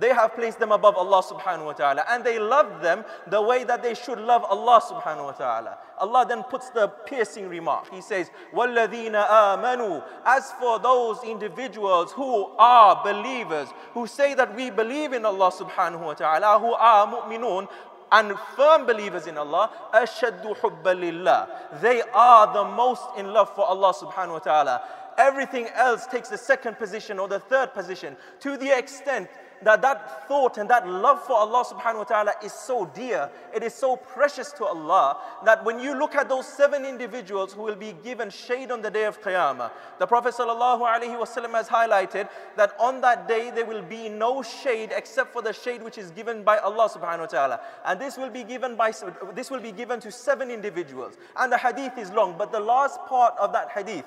they 0.00 0.10
have 0.10 0.34
placed 0.34 0.58
them 0.58 0.72
above 0.72 0.96
Allah 0.96 1.22
subhanahu 1.22 1.66
wa 1.66 1.72
ta'ala 1.72 2.04
and 2.10 2.22
they 2.22 2.38
love 2.38 2.82
them 2.82 3.04
the 3.28 3.40
way 3.40 3.64
that 3.64 3.82
they 3.82 3.94
should 3.94 4.18
love 4.18 4.44
Allah 4.44 4.80
subhanahu 4.80 5.24
wa 5.24 5.32
ta'ala. 5.32 5.78
Allah 5.98 6.26
then 6.28 6.42
puts 6.42 6.68
the 6.70 6.88
piercing 6.88 7.48
remark. 7.48 7.90
He 7.90 8.02
says, 8.02 8.30
وَالَّذِينَ 8.52 9.12
آمَنُوا 9.26 10.04
As 10.26 10.52
for 10.60 10.78
those 10.78 11.24
individuals 11.24 12.12
who 12.12 12.46
are 12.58 13.02
believers, 13.02 13.68
who 13.94 14.06
say 14.06 14.34
that 14.34 14.54
we 14.54 14.68
believe 14.68 15.14
in 15.14 15.24
Allah 15.24 15.50
subhanahu 15.50 16.04
wa 16.04 16.14
ta'ala, 16.14 16.58
who 16.58 16.74
are 16.74 17.06
mu'minun, 17.06 17.66
and 18.12 18.38
firm 18.54 18.86
believers 18.86 19.26
in 19.26 19.38
Allah, 19.38 19.70
أَشَدُّ 19.94 20.58
حُبَّ 20.58 20.82
لِلَّهِ 20.82 21.80
They 21.80 22.02
are 22.12 22.52
the 22.52 22.64
most 22.64 23.02
in 23.16 23.32
love 23.32 23.54
for 23.54 23.64
Allah 23.64 23.94
subhanahu 23.94 24.32
wa 24.32 24.38
ta'ala. 24.38 24.82
Everything 25.18 25.66
else 25.74 26.06
takes 26.06 26.28
the 26.28 26.36
second 26.36 26.78
position 26.78 27.18
or 27.18 27.26
the 27.26 27.40
third 27.40 27.72
position 27.72 28.16
to 28.40 28.58
the 28.58 28.76
extent 28.76 29.28
that 29.63 29.81
that 29.81 30.27
thought 30.27 30.57
and 30.57 30.69
that 30.69 30.87
love 30.87 31.21
for 31.23 31.33
Allah 31.33 31.63
subhanahu 31.65 31.99
wa 31.99 32.03
ta'ala 32.03 32.33
is 32.43 32.53
so 32.53 32.85
dear, 32.93 33.29
it 33.53 33.63
is 33.63 33.73
so 33.73 33.95
precious 33.95 34.51
to 34.53 34.65
Allah 34.65 35.17
that 35.45 35.63
when 35.63 35.79
you 35.79 35.97
look 35.97 36.15
at 36.15 36.29
those 36.29 36.47
seven 36.47 36.85
individuals 36.85 37.53
who 37.53 37.61
will 37.61 37.75
be 37.75 37.93
given 38.03 38.29
shade 38.29 38.71
on 38.71 38.81
the 38.81 38.89
day 38.89 39.05
of 39.05 39.21
Qiyamah, 39.21 39.71
the 39.99 40.07
Prophet 40.07 40.33
sallallahu 40.33 40.81
alaihi 40.81 41.19
wasallam 41.19 41.51
has 41.51 41.67
highlighted 41.67 42.29
that 42.57 42.75
on 42.79 43.01
that 43.01 43.27
day 43.27 43.51
there 43.53 43.65
will 43.65 43.83
be 43.83 44.09
no 44.09 44.41
shade 44.41 44.91
except 44.95 45.33
for 45.33 45.41
the 45.41 45.53
shade 45.53 45.83
which 45.83 45.97
is 45.97 46.11
given 46.11 46.43
by 46.43 46.57
Allah 46.57 46.89
subhanahu 46.89 47.19
wa 47.19 47.25
ta'ala. 47.25 47.59
And 47.85 47.99
this 47.99 48.17
will 48.17 48.29
be 48.29 48.43
given 48.43 48.75
by 48.75 48.91
this 49.33 49.51
will 49.51 49.59
be 49.59 49.71
given 49.71 49.99
to 50.01 50.11
seven 50.11 50.51
individuals. 50.51 51.17
And 51.37 51.51
the 51.51 51.57
hadith 51.57 51.97
is 51.97 52.11
long, 52.11 52.35
but 52.37 52.51
the 52.51 52.59
last 52.59 52.99
part 53.05 53.35
of 53.39 53.53
that 53.53 53.69
hadith 53.69 54.05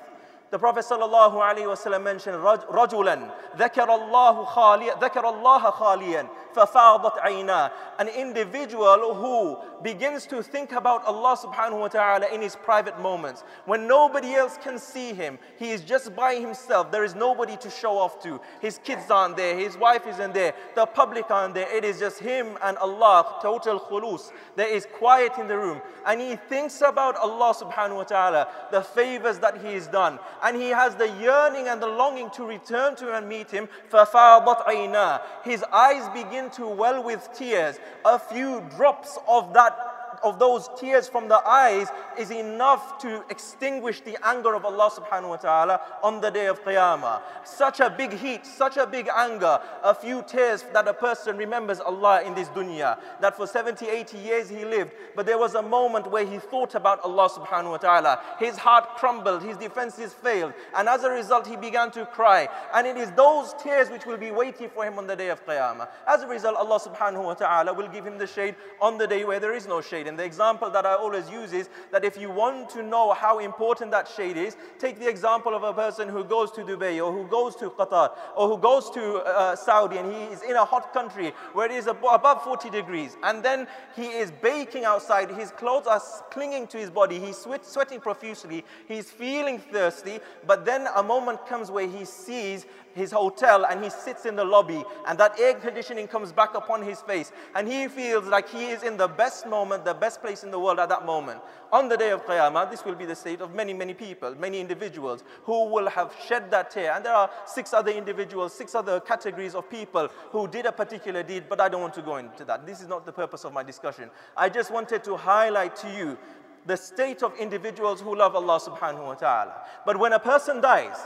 the 0.50 0.58
Prophet 0.58 0.84
sallallahu 0.84 1.34
alaihi 1.34 1.66
wasallam 1.66 2.02
mentioned 2.02 2.36
رجلا 2.36 3.30
ذكر 3.56 3.94
الله 3.94 4.44
خاليا 4.44 4.94
ذكر 4.94 5.28
الله 5.28 5.70
خاليا 5.70 6.26
ففاضت 6.54 7.18
عيناه 7.18 7.70
an 7.98 8.08
individual 8.08 9.14
who 9.14 9.56
begins 9.82 10.26
to 10.26 10.42
think 10.42 10.72
about 10.72 11.04
Allah 11.04 11.36
subhanahu 11.36 11.80
wa 11.80 11.88
ta'ala 11.88 12.26
in 12.34 12.42
his 12.42 12.56
private 12.56 12.98
moments 12.98 13.44
when 13.66 13.86
nobody 13.86 14.34
else 14.34 14.58
can 14.58 14.78
see 14.78 15.12
him 15.12 15.38
he 15.58 15.70
is 15.70 15.82
just 15.82 16.16
by 16.16 16.34
himself 16.34 16.90
there 16.90 17.04
is 17.04 17.14
nobody 17.14 17.56
to 17.58 17.70
show 17.70 17.96
off 17.96 18.20
to 18.22 18.40
his 18.60 18.78
kids 18.78 19.10
aren't 19.10 19.36
there 19.36 19.56
his 19.56 19.76
wife 19.76 20.06
isn't 20.08 20.34
there 20.34 20.54
the 20.74 20.86
public 20.86 21.30
aren't 21.30 21.54
there 21.54 21.70
it 21.76 21.84
is 21.84 22.00
just 22.00 22.18
him 22.18 22.58
and 22.64 22.76
Allah 22.78 23.36
total 23.40 23.78
khulus 23.78 24.32
there 24.56 24.68
is 24.68 24.86
quiet 24.98 25.32
in 25.38 25.46
the 25.46 25.56
room 25.56 25.80
and 26.06 26.20
he 26.20 26.34
thinks 26.34 26.80
about 26.80 27.16
Allah 27.16 27.54
subhanahu 27.54 27.96
wa 27.96 28.04
ta'ala 28.04 28.48
the 28.72 28.82
favors 28.82 29.38
that 29.38 29.58
he 29.62 29.74
has 29.74 29.86
done 29.86 30.18
and 30.42 30.56
he 30.56 30.70
has 30.70 30.94
the 30.96 31.08
yearning 31.20 31.68
and 31.68 31.80
the 31.82 31.86
longing 31.86 32.30
to 32.30 32.44
return 32.44 32.96
to 32.96 33.14
and 33.16 33.28
meet 33.28 33.50
him 33.50 33.68
ففاضت 33.90 34.66
عيناه 34.66 35.20
his 35.44 35.62
eyes 35.72 36.08
begin 36.10 36.50
to 36.50 36.66
well 36.66 37.02
with 37.02 37.28
tears. 37.34 37.78
A 38.04 38.18
few 38.18 38.60
drops 38.76 39.18
of 39.28 39.52
that 39.52 39.93
of 40.25 40.39
those 40.39 40.69
tears 40.77 41.07
from 41.07 41.27
the 41.29 41.37
eyes 41.47 41.87
is 42.17 42.31
enough 42.31 42.97
to 42.99 43.23
extinguish 43.29 44.01
the 44.01 44.17
anger 44.25 44.55
of 44.55 44.65
Allah 44.65 44.89
subhanahu 44.89 45.29
wa 45.29 45.35
ta'ala 45.37 45.81
on 46.03 46.19
the 46.19 46.31
day 46.31 46.47
of 46.47 46.63
Qiyamah. 46.63 47.21
Such 47.43 47.79
a 47.79 47.89
big 47.89 48.11
heat, 48.11 48.45
such 48.45 48.77
a 48.77 48.87
big 48.87 49.07
anger, 49.15 49.59
a 49.83 49.93
few 49.93 50.23
tears 50.27 50.65
that 50.73 50.87
a 50.87 50.93
person 50.93 51.37
remembers 51.37 51.79
Allah 51.79 52.23
in 52.23 52.33
this 52.33 52.49
dunya. 52.49 52.97
That 53.21 53.37
for 53.37 53.45
70, 53.45 53.87
80 53.87 54.17
years 54.17 54.49
he 54.49 54.65
lived, 54.65 54.91
but 55.15 55.25
there 55.25 55.37
was 55.37 55.53
a 55.53 55.61
moment 55.61 56.09
where 56.09 56.25
he 56.25 56.39
thought 56.39 56.73
about 56.73 56.99
Allah 57.01 57.29
subhanahu 57.29 57.71
wa 57.71 57.77
ta'ala. 57.77 58.19
His 58.39 58.57
heart 58.57 58.95
crumbled, 58.97 59.43
his 59.43 59.57
defenses 59.57 60.13
failed, 60.13 60.53
and 60.75 60.89
as 60.89 61.03
a 61.03 61.09
result 61.09 61.45
he 61.45 61.55
began 61.55 61.91
to 61.91 62.05
cry. 62.07 62.47
And 62.73 62.87
it 62.87 62.97
is 62.97 63.11
those 63.11 63.53
tears 63.61 63.89
which 63.89 64.05
will 64.07 64.17
be 64.17 64.31
waiting 64.31 64.69
for 64.69 64.83
him 64.83 64.97
on 64.97 65.05
the 65.05 65.15
day 65.15 65.29
of 65.29 65.45
Qiyamah. 65.45 65.87
As 66.07 66.23
a 66.23 66.27
result, 66.27 66.55
Allah 66.57 66.79
subhanahu 66.79 67.23
wa 67.23 67.35
ta'ala 67.35 67.73
will 67.73 67.87
give 67.87 68.05
him 68.05 68.17
the 68.17 68.27
shade 68.27 68.55
on 68.81 68.97
the 68.97 69.05
day 69.05 69.23
where 69.23 69.39
there 69.39 69.53
is 69.53 69.67
no 69.67 69.81
shade. 69.81 70.07
The 70.15 70.23
example 70.23 70.69
that 70.69 70.85
I 70.85 70.95
always 70.95 71.29
use 71.29 71.53
is 71.53 71.69
that 71.91 72.03
if 72.03 72.17
you 72.17 72.29
want 72.29 72.69
to 72.71 72.83
know 72.83 73.13
how 73.13 73.39
important 73.39 73.91
that 73.91 74.07
shade 74.07 74.37
is, 74.37 74.55
take 74.79 74.99
the 74.99 75.07
example 75.07 75.53
of 75.53 75.63
a 75.63 75.73
person 75.73 76.09
who 76.09 76.23
goes 76.23 76.51
to 76.53 76.61
Dubai 76.61 77.03
or 77.05 77.11
who 77.11 77.27
goes 77.27 77.55
to 77.57 77.69
Qatar 77.69 78.11
or 78.35 78.47
who 78.47 78.57
goes 78.57 78.89
to 78.91 79.17
uh, 79.17 79.55
Saudi 79.55 79.97
and 79.97 80.11
he 80.11 80.23
is 80.33 80.41
in 80.43 80.55
a 80.55 80.65
hot 80.65 80.93
country 80.93 81.33
where 81.53 81.65
it 81.65 81.71
is 81.71 81.87
above 81.87 82.43
40 82.43 82.69
degrees 82.69 83.17
and 83.23 83.43
then 83.43 83.67
he 83.95 84.07
is 84.07 84.31
baking 84.31 84.85
outside, 84.85 85.29
his 85.31 85.51
clothes 85.51 85.87
are 85.87 86.01
clinging 86.31 86.67
to 86.67 86.77
his 86.77 86.89
body, 86.89 87.19
he's 87.19 87.37
sweating 87.61 87.99
profusely, 87.99 88.63
he's 88.87 89.09
feeling 89.09 89.59
thirsty, 89.59 90.19
but 90.45 90.65
then 90.65 90.87
a 90.95 91.03
moment 91.03 91.45
comes 91.45 91.71
where 91.71 91.87
he 91.87 92.05
sees 92.05 92.65
his 92.95 93.11
hotel 93.11 93.65
and 93.69 93.83
he 93.83 93.89
sits 93.89 94.25
in 94.25 94.35
the 94.35 94.43
lobby 94.43 94.83
and 95.05 95.19
that 95.19 95.37
air 95.39 95.53
conditioning 95.53 96.07
comes 96.07 96.31
back 96.31 96.55
upon 96.55 96.81
his 96.81 97.01
face 97.01 97.31
and 97.53 97.67
he 97.67 97.87
feels 97.87 98.25
like 98.25 98.49
he 98.49 98.67
is 98.67 98.83
in 98.83 98.95
the 98.97 99.07
best 99.07 99.45
moment, 99.45 99.83
the 99.83 99.93
best 99.93 100.21
place 100.21 100.43
in 100.43 100.49
the 100.49 100.59
world 100.59 100.79
at 100.79 100.89
that 100.89 101.05
moment. 101.05 101.41
On 101.73 101.89
the 101.89 101.97
day 101.97 102.11
of 102.11 102.25
Qiyamah, 102.25 102.71
this 102.71 102.85
will 102.85 102.95
be 102.95 103.05
the 103.05 103.15
state 103.15 103.41
of 103.41 103.53
many, 103.53 103.73
many 103.73 103.93
people, 103.93 104.33
many 104.35 104.61
individuals 104.61 105.25
who 105.43 105.65
will 105.65 105.89
have 105.89 106.15
shed 106.25 106.49
that 106.51 106.71
tear. 106.71 106.93
And 106.93 107.05
there 107.05 107.13
are 107.13 107.29
six 107.45 107.73
other 107.73 107.91
individuals, 107.91 108.53
six 108.53 108.73
other 108.73 109.01
categories 109.01 109.55
of 109.55 109.69
people 109.69 110.07
who 110.31 110.47
did 110.47 110.65
a 110.65 110.71
particular 110.71 111.21
deed, 111.21 111.45
but 111.49 111.59
I 111.59 111.67
don't 111.67 111.81
want 111.81 111.93
to 111.95 112.01
go 112.01 112.15
into 112.15 112.45
that. 112.45 112.65
This 112.65 112.81
is 112.81 112.87
not 112.87 113.05
the 113.05 113.11
purpose 113.11 113.43
of 113.43 113.51
my 113.51 113.63
discussion. 113.63 114.09
I 114.37 114.47
just 114.47 114.71
wanted 114.71 115.03
to 115.03 115.17
highlight 115.17 115.75
to 115.77 115.91
you 115.91 116.17
the 116.65 116.77
state 116.77 117.21
of 117.23 117.35
individuals 117.35 118.01
who 118.01 118.15
love 118.15 118.35
Allah 118.35 118.59
subhanahu 118.59 119.05
wa 119.05 119.13
ta'ala. 119.15 119.61
But 119.85 119.99
when 119.99 120.13
a 120.13 120.19
person 120.19 120.61
dies 120.61 120.97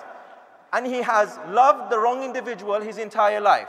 and 0.73 0.87
he 0.87 1.03
has 1.03 1.38
loved 1.49 1.91
the 1.91 1.99
wrong 1.99 2.25
individual 2.25 2.81
his 2.81 2.99
entire 2.99 3.41
life, 3.41 3.69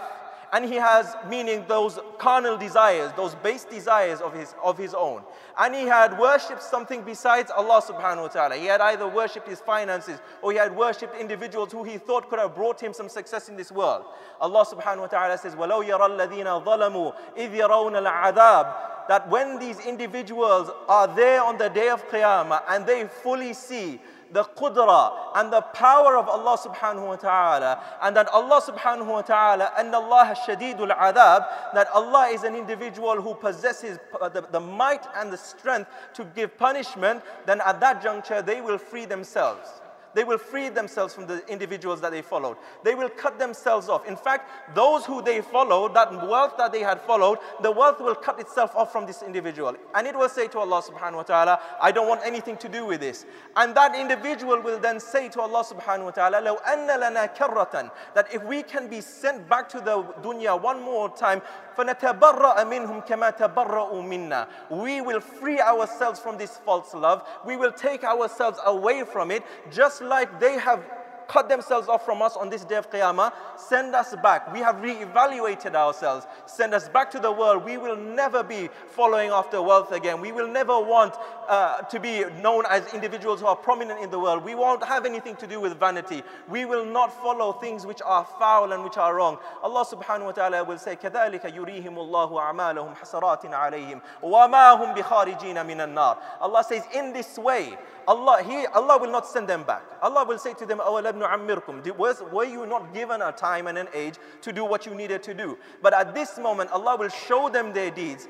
and 0.52 0.66
he 0.66 0.76
has 0.76 1.16
meaning 1.30 1.66
those 1.68 2.00
carnal 2.18 2.58
desires, 2.58 3.12
those 3.16 3.36
base 3.36 3.66
desires 3.66 4.22
of 4.22 4.34
his, 4.34 4.56
of 4.64 4.78
his 4.78 4.94
own. 4.94 5.22
And 5.60 5.76
he 5.76 5.84
had 5.84 6.18
worshipped 6.18 6.64
something 6.64 7.04
besides 7.04 7.52
Allah 7.52 7.82
subhanahu 7.82 8.22
wa 8.22 8.28
ta'ala. 8.28 8.56
He 8.56 8.66
had 8.68 8.80
either 8.82 9.08
worshipped 9.08 9.48
his 9.48 9.60
finances 9.60 10.20
or 10.42 10.52
he 10.52 10.58
had 10.58 10.76
worshipped 10.76 11.16
individuals 11.20 11.72
who 11.72 11.84
he 11.84 11.98
thought 11.98 12.30
could 12.30 12.40
have 12.40 12.56
brought 12.56 12.82
him 12.82 12.94
some 12.94 13.10
success 13.10 13.50
in 13.50 13.58
this 13.58 13.72
world. 13.72 14.06
Allah 14.40 14.66
subhanahu 14.66 15.02
wa 15.02 15.08
ta'ala 15.08 15.38
says, 15.38 15.56
وَلَوْ 15.56 15.84
يَرَى 15.88 16.10
الَّذِينَ 16.18 16.64
ظَلَمُوا 16.64 17.16
إِذْ 17.38 17.52
يَرَوْنَ 17.52 18.06
الْعَذَابِ 18.06 18.74
that 19.08 19.30
when 19.30 19.60
these 19.60 19.80
individuals 19.86 20.70
are 20.88 21.08
there 21.16 21.44
on 21.44 21.58
the 21.58 21.70
day 21.70 21.90
of 21.90 22.08
Qiyamah 22.10 22.64
and 22.70 22.86
they 22.86 23.06
fully 23.06 23.54
see 23.54 24.00
the 24.33 24.45
qudra 24.45 25.13
and 25.37 25.53
the 25.53 25.61
power 25.61 26.17
of 26.17 26.29
Allah 26.29 26.57
subhanahu 26.59 27.07
wa 27.07 27.17
ta'ala 27.17 27.83
and 28.03 28.17
that 28.17 28.29
Allah 28.29 28.61
subhanahu 28.61 29.07
wa 29.07 29.23
ta'ala 29.23 29.73
and 29.77 29.95
Allah 29.95 30.35
shadidul 30.47 30.97
adab 30.97 31.47
that 31.75 31.89
Allah 31.95 32.29
is 32.33 32.45
an 32.45 32.55
individual 32.55 33.21
who 33.21 33.35
possesses 33.35 33.99
uh, 34.21 34.29
the, 34.29 34.43
the 34.43 34.61
might 34.61 35.07
and 35.17 35.33
the 35.33 35.37
strength 35.37 35.91
to 36.15 36.25
give 36.25 36.57
punishment 36.57 37.23
then 37.47 37.61
at 37.67 37.81
that 37.81 38.03
juncture 38.03 38.43
they 38.43 38.61
will 38.61 38.79
free 38.79 39.05
themselves 39.05 39.81
they 40.16 40.24
will 40.24 40.38
free 40.38 40.70
themselves 40.70 41.14
from 41.14 41.28
the 41.28 41.46
individuals 41.52 42.00
that 42.02 42.12
they 42.12 42.22
followed. 42.22 42.56
They 42.84 42.96
will 42.96 43.10
cut 43.10 43.38
themselves 43.38 43.90
off. 43.90 44.08
In 44.08 44.16
fact, 44.16 44.50
those 44.74 45.06
who 45.06 45.22
they 45.22 45.42
followed, 45.42 45.94
that 45.94 46.10
wealth 46.26 46.54
that 46.58 46.72
they 46.72 46.80
had 46.80 47.02
followed, 47.02 47.40
the 47.62 47.70
wealth 47.70 48.00
will 48.00 48.16
cut 48.16 48.40
itself 48.40 48.74
off 48.76 48.94
from 48.94 49.06
this 49.06 49.22
individual. 49.22 49.76
And 49.94 50.08
it 50.08 50.16
will 50.16 50.30
say 50.30 50.48
to 50.48 50.60
Allah 50.60 50.82
subhanahu 50.82 51.18
wa 51.18 51.24
ta'ala, 51.24 51.60
I 51.82 51.92
don't 51.92 52.08
want 52.08 52.22
anything 52.24 52.56
to 52.58 52.70
do 52.70 52.86
with 52.86 53.02
this. 53.02 53.26
And 53.58 53.76
that 53.76 53.94
individual 53.94 54.62
will 54.62 54.80
then 54.80 55.02
say 55.02 55.28
to 55.30 55.42
Allah 55.42 55.66
subhanahu 55.66 56.06
wa 56.06 56.12
ta'ala, 56.12 56.42
لو 56.42 56.58
أن 56.64 56.88
لنا 56.88 57.36
كرة, 57.36 57.92
that 58.14 58.34
if 58.34 58.42
we 58.46 58.64
can 58.64 58.88
be 58.88 59.02
sent 59.02 59.50
back 59.50 59.68
to 59.68 59.82
the 59.82 60.02
dunya 60.24 60.60
one 60.60 60.82
more 60.82 61.14
time, 61.14 61.42
فَنَتَبَرَّأَ 61.78 62.64
مِنْهُمْ 62.64 63.06
كَمَا 63.06 63.38
تَبَرَّأُوا 63.38 64.02
مِنَّا 64.02 64.48
We 64.70 65.02
will 65.02 65.20
free 65.20 65.60
ourselves 65.60 66.22
from 66.22 66.38
this 66.38 66.58
false 66.58 66.94
love. 66.94 67.28
We 67.46 67.58
will 67.58 67.74
take 67.74 68.06
ourselves 68.06 68.60
away 68.66 69.04
from 69.04 69.30
it, 69.30 69.44
just 69.70 69.99
like 70.02 70.40
they 70.40 70.58
have 70.60 70.84
cut 71.28 71.50
themselves 71.50 71.88
off 71.88 72.06
from 72.06 72.22
us 72.22 72.36
on 72.36 72.50
this 72.50 72.64
day 72.64 72.76
of 72.76 72.90
Qiyamah, 72.90 73.32
send 73.58 73.96
us 73.96 74.16
back. 74.22 74.52
We 74.54 74.60
have 74.60 74.82
re-evaluated 74.82 75.76
ourselves. 75.76 76.28
Send 76.46 76.74
us 76.74 76.90
back 76.90 77.12
to 77.12 77.20
the 77.20 77.32
world. 77.32 77.66
We 77.66 77.78
will 77.78 77.96
never 77.96 78.44
be 78.44 78.70
following 78.90 79.32
after 79.32 79.62
wealth 79.62 79.92
again. 79.92 80.22
We 80.22 80.32
will 80.32 80.48
never 80.48 80.80
want 80.80 81.16
uh, 81.48 81.82
to 81.82 82.00
be 82.00 82.26
known 82.42 82.64
as 82.70 82.94
individuals 82.94 83.42
who 83.42 83.48
are 83.48 83.56
prominent 83.56 84.02
in 84.02 84.10
the 84.10 84.20
world. 84.20 84.44
We 84.44 84.56
won't 84.56 84.84
have 84.84 85.06
anything 85.06 85.36
to 85.38 85.48
do 85.48 85.60
with 85.60 85.80
vanity. 85.80 86.24
We 86.48 86.66
will 86.66 86.86
not 86.86 87.12
follow 87.22 87.54
things 87.54 87.86
which 87.86 88.02
are 88.06 88.26
foul 88.40 88.72
and 88.72 88.84
which 88.84 88.98
are 88.98 89.16
wrong. 89.16 89.38
Allah 89.64 89.86
subhanahu 89.86 90.26
wa 90.26 90.32
ta'ala 90.32 90.64
will 90.64 90.78
say, 90.78 90.96
كَذَلِكَ 90.96 91.42
يُرِيهِمُ 91.42 91.96
اللَّهُ 91.96 92.32
أَعْمَالَهُمْ 92.32 92.98
حَسَرَاتٍ 92.98 93.52
عَلَيْهِمْ 93.52 94.02
وَمَا 94.24 94.76
هُمْ 94.76 94.96
بِخَارِجِينَ 94.96 95.56
مِنَ 95.66 95.78
النَّارِ 95.78 96.18
Allah 96.42 96.64
says, 96.64 96.84
in 96.94 97.14
this 97.14 97.38
way, 97.38 97.78
Allah, 98.08 98.44
he, 98.44 98.66
Allah 98.68 99.00
will 99.00 99.12
not 99.12 99.26
send 99.28 99.48
them 99.48 99.64
back. 99.64 99.84
Allah 100.02 100.26
will 100.26 100.38
say 100.38 100.54
to 100.54 100.66
them, 100.66 100.80
أَوَلَبْنُ 100.80 101.22
عَمِّرْكُمْ 101.28 102.32
Were 102.32 102.44
you 102.46 102.66
not 102.66 102.94
given 102.94 103.22
a 103.22 103.32
time 103.32 103.68
and 103.68 103.78
an 103.78 103.88
age 103.94 104.16
to 104.42 104.54
do 104.54 104.64
what 104.64 104.86
you 104.86 104.94
needed 104.94 105.24
to 105.24 105.34
do? 105.34 105.58
But 105.82 105.94
at 105.94 106.14
this 106.14 106.38
moment, 106.38 106.72
Allah 106.72 106.98
will 106.98 107.10
show 107.10 107.50
them 107.50 107.74
their 107.74 107.90
deeds 107.90 108.28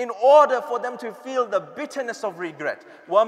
in 0.00 0.10
order 0.22 0.62
for 0.62 0.78
them 0.78 0.96
to 0.96 1.12
feel 1.12 1.46
the 1.46 1.60
bitterness 1.60 2.24
of 2.24 2.38
regret. 2.38 2.82
Allah 3.10 3.26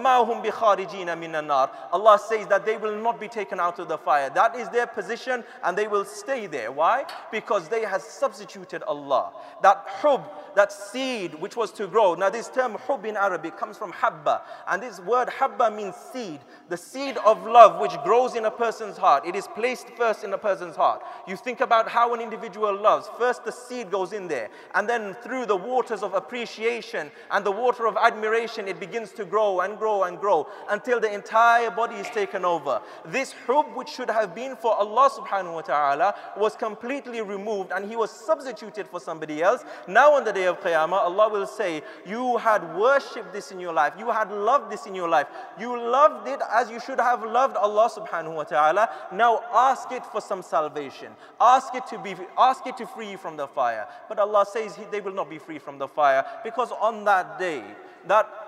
says 2.19 2.47
that 2.47 2.65
they 2.65 2.79
will 2.79 2.99
not 2.99 3.21
be 3.21 3.29
taken 3.29 3.61
out 3.61 3.79
of 3.79 3.89
the 3.89 3.99
fire. 3.99 4.31
That 4.31 4.57
is 4.57 4.71
their 4.71 4.87
position 4.87 5.45
and 5.65 5.77
they 5.77 5.87
will 5.87 6.07
stay 6.07 6.47
there. 6.47 6.73
Why? 6.73 7.05
Because 7.31 7.69
they 7.69 7.83
have 7.83 8.01
substituted 8.01 8.83
Allah. 8.85 9.33
That 9.63 9.85
hub, 9.87 10.25
that 10.57 10.73
seed 10.73 11.35
which 11.35 11.57
was 11.57 11.73
to 11.73 11.87
grow. 11.87 12.15
Now 12.15 12.31
this 12.31 12.49
term 12.49 12.79
hub 12.87 13.05
in 13.05 13.19
Arabic 13.19 13.59
comes 13.59 13.77
from 13.77 13.93
habba. 13.93 14.41
And 14.67 14.83
this 14.83 14.99
word 15.01 15.29
habba 15.29 15.77
means 15.77 15.95
seed. 15.95 16.41
The 16.71 16.79
seed 16.79 17.19
of 17.19 17.47
love 17.47 17.83
which 17.83 17.93
grows 18.03 18.35
in 18.35 18.47
a 18.47 18.51
person's 18.51 18.97
heart. 18.97 19.27
It 19.27 19.37
is 19.37 19.47
placed 19.47 19.91
first 19.91 20.25
in 20.25 20.33
a 20.33 20.39
person's 20.39 20.77
heart. 20.77 21.03
You 21.29 21.37
think 21.37 21.61
about 21.61 21.91
how 21.91 22.15
an 22.15 22.23
individual 22.23 22.75
loves. 22.75 23.11
First 23.19 23.45
the 23.45 23.53
seed 23.53 23.91
goes 23.91 24.15
in 24.15 24.27
there. 24.27 24.49
And 24.75 24.89
then 24.89 25.15
through 25.23 25.45
the 25.45 25.57
waters 25.57 26.03
of 26.03 26.15
appreciation 26.15 26.62
appreciation 26.63 27.11
and 27.31 27.45
the 27.45 27.51
water 27.51 27.87
of 27.87 27.97
admiration, 27.97 28.69
it 28.69 28.79
begins 28.79 29.13
to 29.13 29.25
grow 29.25 29.61
and 29.61 29.79
grow 29.79 30.05
and 30.05 30.19
grow 30.19 30.47
until 30.71 31.01
the 31.01 31.13
entire 31.13 31.71
body 31.71 31.97
is 31.97 32.09
taken 32.11 32.45
over. 32.45 32.81
This 33.07 33.35
hub, 33.47 33.75
which 33.75 33.89
should 33.89 34.11
have 34.11 34.35
been 34.35 34.57
for 34.57 34.75
Allah 34.75 35.11
subhanahu 35.11 35.55
wa 35.55 35.61
ta'ala, 35.63 36.15
was 36.37 36.57
completely 36.57 37.21
removed 37.21 37.73
and 37.73 37.89
he 37.89 37.97
was 37.97 38.11
substituted 38.11 38.89
for 38.89 39.01
somebody 39.01 39.43
else. 39.43 39.65
Now, 39.89 40.15
on 40.15 40.25
the 40.25 40.33
day 40.33 40.47
of 40.47 40.61
Qiyamah, 40.61 40.93
Allah 40.93 41.29
will 41.31 41.47
say, 41.47 41.83
You 42.07 42.37
had 42.39 42.77
worshipped 42.77 43.33
this 43.33 43.53
in 43.53 43.61
your 43.61 43.73
life, 43.73 43.95
you 43.99 44.11
had 44.11 44.31
loved 44.31 44.71
this 44.71 44.87
in 44.87 44.95
your 44.95 45.09
life, 45.09 45.27
you 45.59 45.79
loved 45.79 46.29
it 46.29 46.41
as 46.53 46.71
you 46.71 46.81
should 46.81 47.01
have 47.01 47.23
loved 47.25 47.57
Allah 47.57 47.91
subhanahu 47.91 48.35
wa 48.35 48.45
ta'ala. 48.45 48.89
Now, 49.13 49.41
ask 49.53 49.91
it 49.93 50.05
for 50.07 50.21
some 50.21 50.43
salvation, 50.43 51.13
ask 51.41 51.75
it 51.75 51.87
to, 51.89 51.99
be, 51.99 52.15
ask 52.39 52.67
it 52.67 52.77
to 52.77 52.87
free 52.87 53.11
you 53.11 53.19
from 53.19 53.37
the 53.37 53.47
fire. 53.47 53.87
But 54.09 54.19
Allah 54.19 54.47
says 54.51 54.79
they 54.91 55.01
will 55.01 55.15
not 55.15 55.29
be 55.31 55.39
free 55.39 55.59
from 55.59 55.79
the 55.79 55.89
fire 55.89 56.25
because 56.45 56.52
on 56.73 57.05
that 57.05 57.39
day, 57.39 57.63
that 58.07 58.42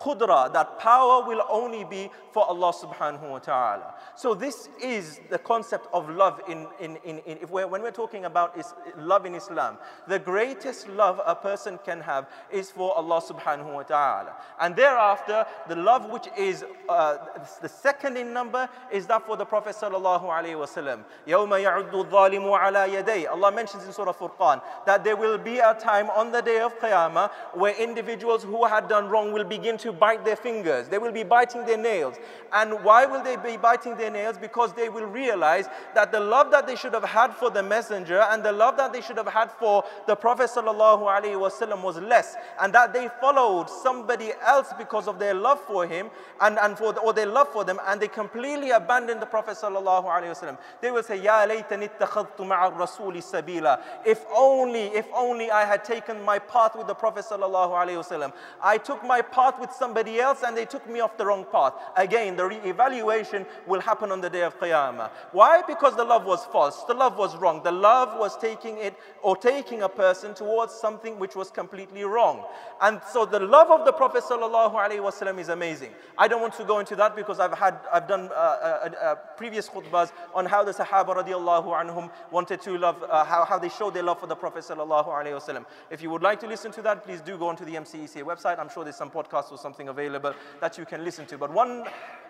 qudra, 0.00 0.52
that 0.52 0.78
power 0.78 1.26
will 1.26 1.42
only 1.48 1.84
be 1.84 2.10
for 2.32 2.44
Allah 2.46 2.72
subhanahu 2.72 3.30
wa 3.30 3.38
ta'ala. 3.38 3.94
So 4.16 4.34
this 4.34 4.68
is 4.82 5.20
the 5.30 5.38
concept 5.38 5.86
of 5.94 6.10
love 6.10 6.40
in, 6.48 6.66
in, 6.80 6.96
in, 7.04 7.18
in 7.20 7.38
if 7.38 7.50
we're, 7.50 7.66
when 7.66 7.80
we're 7.80 7.92
talking 7.92 8.24
about 8.24 8.58
is, 8.58 8.74
love 8.98 9.24
in 9.24 9.34
Islam. 9.34 9.78
The 10.08 10.18
greatest 10.18 10.88
love 10.88 11.20
a 11.24 11.34
person 11.34 11.78
can 11.84 12.00
have 12.00 12.26
is 12.50 12.70
for 12.70 12.96
Allah 12.96 13.22
subhanahu 13.22 13.72
wa 13.72 13.82
ta'ala. 13.84 14.34
And 14.60 14.74
thereafter, 14.74 15.46
the 15.68 15.76
love 15.76 16.10
which 16.10 16.26
is 16.36 16.64
uh, 16.88 17.18
the 17.62 17.68
second 17.68 18.16
in 18.16 18.32
number 18.32 18.68
is 18.92 19.06
that 19.06 19.24
for 19.24 19.36
the 19.36 19.44
Prophet 19.44 19.76
sallallahu 19.76 20.24
alayhi 20.24 20.58
wa 20.58 20.66
sallam. 20.66 21.04
يَوْمَ 21.26 21.48
يَعُدُّ 21.48 21.92
الظَّالِمُ 21.92 22.44
عَلَى 22.60 23.02
يَدَيْهِ 23.02 23.30
Allah 23.30 23.52
mentions 23.52 23.84
in 23.86 23.92
Surah 23.92 24.12
Furqan 24.12 24.60
that 24.86 25.04
there 25.04 25.16
will 25.16 25.38
be 25.38 25.58
a 25.58 25.74
time 25.74 26.10
on 26.10 26.32
the 26.32 26.42
day 26.42 26.58
of 26.58 26.76
Qiyamah 26.80 27.30
where 27.54 27.80
individuals 27.80 28.42
who 28.42 28.66
had 28.66 28.88
done 28.88 29.08
wrong 29.08 29.32
will 29.32 29.44
begin 29.44 29.78
to 29.88 29.92
bite 29.92 30.24
their 30.24 30.36
fingers. 30.36 30.88
They 30.88 30.98
will 30.98 31.12
be 31.12 31.22
biting 31.22 31.64
their 31.64 31.78
nails. 31.78 32.16
And 32.52 32.84
why 32.84 33.06
will 33.06 33.22
they 33.22 33.36
be 33.36 33.56
biting 33.56 33.96
their 33.96 34.10
nails? 34.10 34.36
Because 34.38 34.72
they 34.74 34.88
will 34.88 35.06
realize 35.06 35.66
that 35.94 36.12
the 36.12 36.20
love 36.20 36.50
that 36.50 36.66
they 36.66 36.76
should 36.76 36.92
have 36.92 37.04
had 37.04 37.34
for 37.34 37.50
the 37.50 37.62
messenger 37.62 38.20
and 38.20 38.44
the 38.44 38.52
love 38.52 38.76
that 38.76 38.92
they 38.92 39.00
should 39.00 39.16
have 39.16 39.26
had 39.26 39.50
for 39.50 39.82
the 40.06 40.14
Prophet 40.14 40.50
ﷺ 40.54 41.82
was 41.82 41.96
less. 41.96 42.36
And 42.60 42.72
that 42.74 42.92
they 42.92 43.08
followed 43.20 43.68
somebody 43.68 44.32
else 44.46 44.68
because 44.76 45.08
of 45.08 45.18
their 45.18 45.34
love 45.34 45.60
for 45.60 45.86
him 45.86 46.10
and, 46.40 46.58
and 46.58 46.76
for 46.76 46.92
the, 46.92 47.00
or 47.00 47.12
their 47.12 47.26
love 47.26 47.48
for 47.48 47.64
them 47.64 47.80
and 47.86 48.00
they 48.00 48.08
completely 48.08 48.70
abandoned 48.70 49.20
the 49.22 49.26
Prophet 49.26 49.56
ﷺ. 49.60 50.58
They 50.80 50.90
will 50.90 51.02
say, 51.02 51.20
Ya 51.20 51.46
laytani 51.46 51.90
ittakhadtu 51.90 52.46
ma'a 52.46 52.70
rasuli 52.72 53.22
sabila. 53.22 53.80
If 54.04 54.24
only, 54.34 54.84
if 54.88 55.06
only 55.14 55.50
I 55.50 55.64
had 55.64 55.84
taken 55.84 56.22
my 56.22 56.38
path 56.38 56.76
with 56.76 56.86
the 56.86 56.94
Prophet 56.94 57.24
ﷺ. 57.28 58.32
I 58.62 58.78
took 58.78 59.02
my 59.04 59.22
path 59.22 59.58
with 59.60 59.70
somebody 59.79 60.19
else 60.19 60.43
and 60.45 60.55
they 60.55 60.65
took 60.65 60.87
me 60.87 60.99
off 60.99 61.17
the 61.17 61.25
wrong 61.25 61.45
path. 61.51 61.73
Again, 61.95 62.35
the 62.35 62.45
re-evaluation 62.45 63.45
will 63.65 63.79
happen 63.79 64.11
on 64.11 64.21
the 64.21 64.29
day 64.29 64.43
of 64.43 64.59
Qiyamah. 64.59 65.09
Why? 65.31 65.63
Because 65.65 65.95
the 65.95 66.03
love 66.03 66.25
was 66.25 66.45
false. 66.45 66.83
The 66.83 66.93
love 66.93 67.17
was 67.17 67.35
wrong. 67.37 67.63
The 67.63 67.71
love 67.71 68.19
was 68.19 68.37
taking 68.37 68.77
it 68.77 68.95
or 69.23 69.35
taking 69.35 69.81
a 69.83 69.89
person 69.89 70.33
towards 70.33 70.73
something 70.73 71.17
which 71.17 71.35
was 71.35 71.49
completely 71.49 72.03
wrong. 72.03 72.43
And 72.81 73.01
so 73.11 73.25
the 73.25 73.39
love 73.39 73.71
of 73.71 73.85
the 73.85 73.93
Prophet 73.93 74.23
ﷺ 74.23 75.39
is 75.39 75.49
amazing. 75.49 75.91
I 76.17 76.27
don't 76.27 76.41
want 76.41 76.53
to 76.55 76.65
go 76.65 76.79
into 76.79 76.95
that 76.97 77.15
because 77.15 77.39
I've 77.39 77.57
had 77.57 77.79
I've 77.91 78.07
done 78.07 78.29
uh, 78.31 78.33
uh, 78.33 78.89
uh, 79.01 79.15
previous 79.37 79.69
khutbahs 79.69 80.11
on 80.33 80.45
how 80.45 80.63
the 80.63 80.71
Sahaba 80.71 81.15
radiallahu 81.15 81.67
anhum 81.67 82.11
wanted 82.31 82.61
to 82.61 82.77
love, 82.77 83.03
uh, 83.03 83.23
how, 83.23 83.45
how 83.45 83.57
they 83.57 83.69
showed 83.69 83.93
their 83.93 84.03
love 84.03 84.19
for 84.19 84.27
the 84.27 84.35
Prophet 84.35 84.63
ﷺ. 84.63 85.65
If 85.89 86.01
you 86.01 86.09
would 86.09 86.21
like 86.21 86.39
to 86.41 86.47
listen 86.47 86.71
to 86.73 86.81
that, 86.83 87.03
please 87.03 87.21
do 87.21 87.37
go 87.37 87.47
onto 87.47 87.65
the 87.65 87.75
MCEC 87.75 88.23
website. 88.23 88.59
I'm 88.59 88.69
sure 88.69 88.83
there's 88.83 88.95
some 88.95 89.11
podcasts 89.11 89.51
or 89.51 89.57
something 89.69 89.89
available 89.89 90.33
that 90.61 90.77
you 90.79 90.85
can 90.85 91.03
listen 91.03 91.25
to. 91.27 91.37
But 91.37 91.53
one 91.53 91.85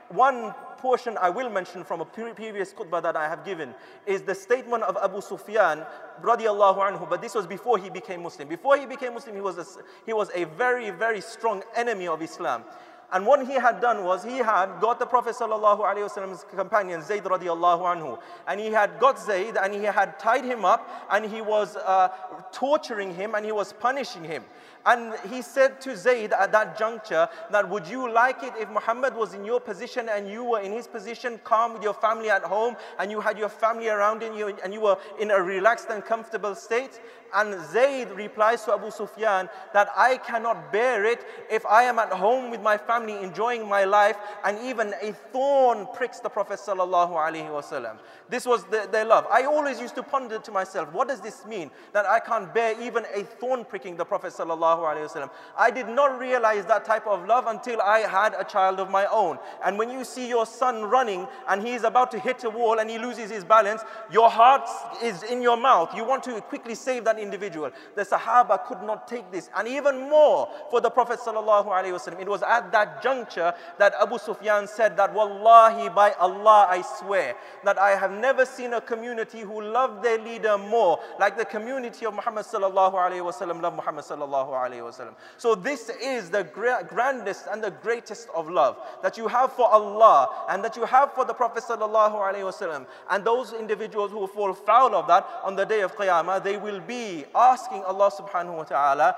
one 0.10 0.54
portion 0.80 1.18
I 1.22 1.30
will 1.30 1.50
mention 1.50 1.84
from 1.84 2.02
a 2.02 2.06
previous 2.06 2.74
khutbah 2.74 3.02
that 3.04 3.16
I 3.16 3.30
have 3.30 3.46
given 3.46 3.76
is 4.08 4.24
the 4.24 4.34
statement 4.34 4.84
of 4.84 4.98
Abu 4.98 5.22
Sufyan 5.22 5.86
radiallahu 6.22 6.78
anhu, 6.78 7.08
but 7.10 7.22
this 7.22 7.36
was 7.36 7.46
before 7.46 7.78
he 7.78 7.90
became 7.92 8.24
Muslim. 8.24 8.48
Before 8.48 8.76
he 8.76 8.88
became 8.88 9.14
Muslim, 9.14 9.36
he 9.36 9.42
was 9.42 9.58
a, 9.60 9.66
he 10.06 10.14
was 10.14 10.32
a 10.34 10.46
very, 10.46 10.90
very 10.90 11.22
strong 11.22 11.64
enemy 11.76 12.08
of 12.08 12.22
Islam. 12.24 12.64
And 13.12 13.26
what 13.26 13.46
he 13.48 13.54
had 13.54 13.82
done 13.82 14.04
was 14.04 14.24
he 14.24 14.38
had 14.38 14.80
got 14.80 15.00
the 15.00 15.06
Prophet 15.06 15.36
wasallam's 15.36 16.46
companion 16.56 17.02
Zayd 17.02 17.24
radiallahu 17.24 17.82
anhu, 17.82 18.20
and 18.48 18.60
he 18.60 18.68
had 18.68 19.00
got 19.00 19.20
Zayd 19.20 19.58
and 19.58 19.74
he 19.74 19.84
had 19.84 20.20
tied 20.20 20.46
him 20.46 20.64
up 20.64 20.88
and 21.10 21.26
he 21.26 21.42
was 21.42 21.76
uh, 21.76 22.10
torturing 22.52 23.16
him 23.16 23.34
and 23.34 23.46
he 23.46 23.52
was 23.52 23.74
punishing 23.74 24.24
him. 24.24 24.44
And 24.86 25.14
he 25.30 25.42
said 25.42 25.82
to 25.82 25.96
Zayd 25.96 26.32
at 26.34 26.52
that 26.52 26.78
juncture 26.78 27.28
that 27.52 27.68
would 27.68 27.88
you 27.88 28.12
like 28.12 28.44
it 28.44 28.54
if 28.58 28.70
Muhammad 28.70 29.16
was 29.16 29.34
in 29.34 29.44
your 29.44 29.60
position 29.60 30.08
and 30.10 30.30
you 30.30 30.44
were 30.44 30.62
in 30.62 30.72
his 30.72 30.88
position, 30.88 31.40
calm 31.44 31.74
with 31.74 31.84
your 31.84 31.94
family 31.94 32.30
at 32.30 32.44
home, 32.44 32.76
and 32.98 33.12
you 33.12 33.20
had 33.20 33.38
your 33.38 33.50
family 33.50 33.90
around 33.90 34.22
you 34.22 34.56
and 34.64 34.74
you 34.74 34.82
were 34.82 34.98
in 35.20 35.32
a 35.32 35.42
relaxed 35.42 35.88
and 35.90 36.06
comfortable 36.06 36.56
state? 36.56 37.00
And 37.36 37.64
Zayd 37.68 38.10
replies 38.12 38.64
to 38.66 38.74
Abu 38.74 38.92
Sufyan 38.92 39.50
that 39.74 39.90
I 39.96 40.18
cannot 40.18 40.72
bear 40.72 41.06
it 41.06 41.26
if 41.50 41.66
I 41.66 41.84
am 41.84 42.00
at 42.00 42.12
home 42.12 42.52
with 42.52 42.62
my 42.62 42.78
family 42.78 43.22
enjoying 43.22 43.68
my 43.68 43.84
life 43.84 44.18
and 44.44 44.58
even 44.60 44.94
a 45.02 45.14
thorn 45.32 45.88
pricks 45.94 46.20
the 46.20 46.30
Prophet 46.30 46.60
sallallahu 46.60 47.14
alaihi 47.14 47.50
wasallam. 47.50 47.98
This 48.30 48.46
was 48.46 48.64
the, 48.66 48.88
their 48.92 49.06
love. 49.06 49.26
I 49.32 49.44
always 49.44 49.80
used 49.80 49.96
to 49.96 50.04
ponder 50.04 50.40
to 50.40 50.52
myself, 50.52 50.94
what 50.94 51.08
does 51.08 51.22
this 51.22 51.46
mean 51.46 51.72
that 51.94 52.06
I 52.06 52.20
can't 52.20 52.54
bear 52.54 52.80
even 52.82 53.06
a 53.14 53.24
thorn 53.24 53.66
pricking 53.66 53.98
the 53.98 54.06
Prophet 54.06 54.34
sallallahu 54.34 54.80
alaihi 54.80 55.10
wasallam? 55.10 55.30
I 55.58 55.72
did 55.72 55.88
not 55.88 56.20
realize 56.20 56.66
that 56.66 56.86
type 56.86 57.08
of 57.08 57.26
love 57.26 57.48
until 57.48 57.82
I 57.82 58.00
had 58.00 58.36
a 58.38 58.44
child 58.44 58.80
of 58.80 58.90
my 58.90 59.06
own. 59.08 59.40
And 59.64 59.78
when 59.78 59.90
you 59.90 60.04
see 60.04 60.28
your 60.28 60.46
son 60.46 60.84
running 60.84 61.28
and 61.48 61.62
he 61.62 61.74
is 61.74 61.84
about 61.84 62.12
to 62.12 62.20
hit 62.20 62.44
a 62.44 62.50
wall 62.50 62.80
and 62.80 62.90
he 62.90 62.98
loses 62.98 63.30
his 63.30 63.44
balance, 63.44 63.82
your 64.12 64.30
heart 64.30 64.70
is 65.04 65.24
in 65.24 65.42
your 65.42 65.58
mouth. 65.58 65.96
You 65.96 66.06
want 66.06 66.24
to 66.24 66.42
quickly 66.42 66.76
save 66.76 67.06
that 67.06 67.19
individual. 67.22 67.72
The 67.96 68.04
Sahaba 68.04 68.66
could 68.66 68.82
not 68.82 69.08
take 69.08 69.32
this. 69.32 69.50
And 69.56 69.68
even 69.68 70.10
more 70.10 70.50
for 70.70 70.82
the 70.82 70.90
Prophet 70.90 71.20
ﷺ. 71.20 72.20
It 72.20 72.28
was 72.28 72.44
at 72.44 72.72
that 72.72 73.04
juncture 73.04 73.54
that 73.78 73.94
Abu 74.02 74.18
Sufyan 74.18 74.68
said 74.68 74.98
that, 74.98 75.14
Wallahi, 75.14 75.90
by 75.90 76.12
Allah, 76.20 76.68
I 76.70 76.82
swear 77.00 77.36
that 77.64 77.78
I 77.78 77.92
have 77.92 78.12
never 78.12 78.46
seen 78.46 78.74
a 78.74 78.82
community 78.82 79.42
who 79.42 79.62
love 79.62 80.02
their 80.02 80.18
leader 80.18 80.58
more 80.58 81.00
like 81.20 81.38
the 81.38 81.46
community 81.46 82.06
of 82.06 82.14
Muhammad 82.14 82.46
sallallahu 82.46 82.94
alayhi 82.94 83.24
wasallam 83.24 83.62
love 83.62 83.76
Muhammad 83.76 84.06
sallallahu 84.06 84.52
alayhi 84.52 84.82
wasallam. 84.82 85.14
So 85.38 85.56
this 85.56 85.90
is 86.02 86.30
the 86.30 86.44
grandest 86.44 87.48
and 87.52 87.64
the 87.64 87.72
greatest 87.72 88.30
of 88.36 88.50
love 88.50 88.78
that 89.02 89.18
you 89.18 89.28
have 89.28 89.54
for 89.54 89.70
Allah 89.70 90.46
and 90.50 90.64
that 90.64 90.76
you 90.76 90.86
have 90.86 91.14
for 91.14 91.26
the 91.26 91.34
Prophet 91.34 91.64
sallallahu 91.64 92.16
alayhi 92.16 92.50
wasallam. 92.52 92.86
And 93.10 93.24
those 93.24 93.54
individuals 93.54 94.12
who 94.12 94.28
fall 94.28 94.54
foul 94.54 94.96
of 94.96 95.08
that 95.08 95.28
on 95.44 95.56
the 95.56 95.66
day 95.66 95.82
of 95.82 95.96
Qiyamah, 95.96 96.44
they 96.44 96.58
will 96.58 96.80
be 96.82 97.09
asking 97.35 97.83
Allah 97.85 98.11
subhanahu 98.11 98.57
wa 98.57 98.65
ta'ala, 98.65 99.17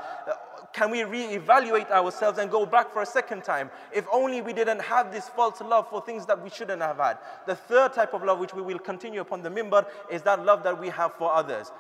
can 0.72 0.90
we 0.90 1.04
re-evaluate 1.04 1.90
ourselves 1.90 2.38
and 2.38 2.50
go 2.50 2.66
back 2.66 2.92
for 2.92 3.02
a 3.02 3.06
second 3.06 3.44
time? 3.44 3.70
If 3.94 4.06
only 4.12 4.42
we 4.42 4.52
didn't 4.52 4.80
have 4.80 5.12
this 5.12 5.28
false 5.28 5.60
love 5.60 5.88
for 5.88 6.02
things 6.02 6.26
that 6.26 6.42
we 6.42 6.50
shouldn't 6.50 6.82
have 6.82 6.98
had. 6.98 7.18
The 7.46 7.54
third 7.54 7.94
type 7.94 8.12
of 8.12 8.22
love 8.22 8.38
which 8.38 8.52
we 8.52 8.62
will 8.62 8.78
continue 8.78 9.20
upon 9.20 9.42
the 9.42 9.50
mimbar 9.50 9.86
is 10.10 10.22
that 10.22 10.44
love 10.44 10.62
that 10.64 10.78
we 10.78 10.90
have 10.90 11.14
for 11.14 11.32
others. 11.32 11.72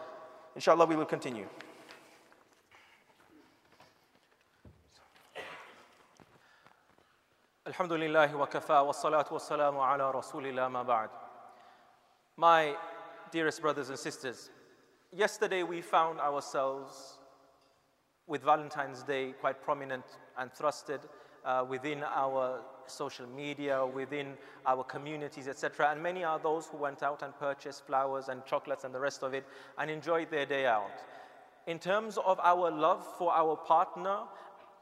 Inshallah, 0.54 0.86
we 0.86 0.96
will 0.96 1.04
continue. 1.04 1.46
الحمد 7.66 7.92
لله 7.92 8.34
وكفى 8.36 8.72
والصلاة 8.72 9.26
والسلام 9.32 9.78
على 9.78 10.10
رسول 10.10 10.46
الله 10.46 10.68
ما 10.68 10.86
بعد. 10.86 11.08
My 12.36 12.76
dearest 13.32 13.60
brothers 13.60 13.88
and 13.90 13.98
sisters, 13.98 14.50
yesterday 15.15 15.63
we 15.63 15.81
found 15.81 16.19
ourselves 16.19 17.17
with 18.27 18.43
Valentine's 18.43 19.03
Day 19.03 19.33
quite 19.39 19.61
prominent 19.61 20.05
and 20.37 20.51
thrusted 20.53 21.01
uh, 21.45 21.65
within 21.67 22.03
our 22.03 22.61
social 22.85 23.27
media, 23.27 23.85
within 23.85 24.33
our 24.65 24.83
communities, 24.83 25.47
etc. 25.47 25.91
And 25.91 26.01
many 26.01 26.23
are 26.23 26.39
those 26.39 26.67
who 26.67 26.77
went 26.77 27.03
out 27.03 27.23
and 27.23 27.37
purchased 27.37 27.85
flowers 27.85 28.29
and 28.29 28.45
chocolates 28.45 28.83
and 28.83 28.93
the 28.93 28.99
rest 28.99 29.23
of 29.23 29.33
it 29.33 29.45
and 29.77 29.89
enjoyed 29.89 30.29
their 30.31 30.45
day 30.45 30.65
out. 30.65 30.91
In 31.67 31.77
terms 31.77 32.17
of 32.17 32.39
our 32.39 32.71
love 32.71 33.05
for 33.17 33.33
our 33.33 33.55
partner, 33.55 34.19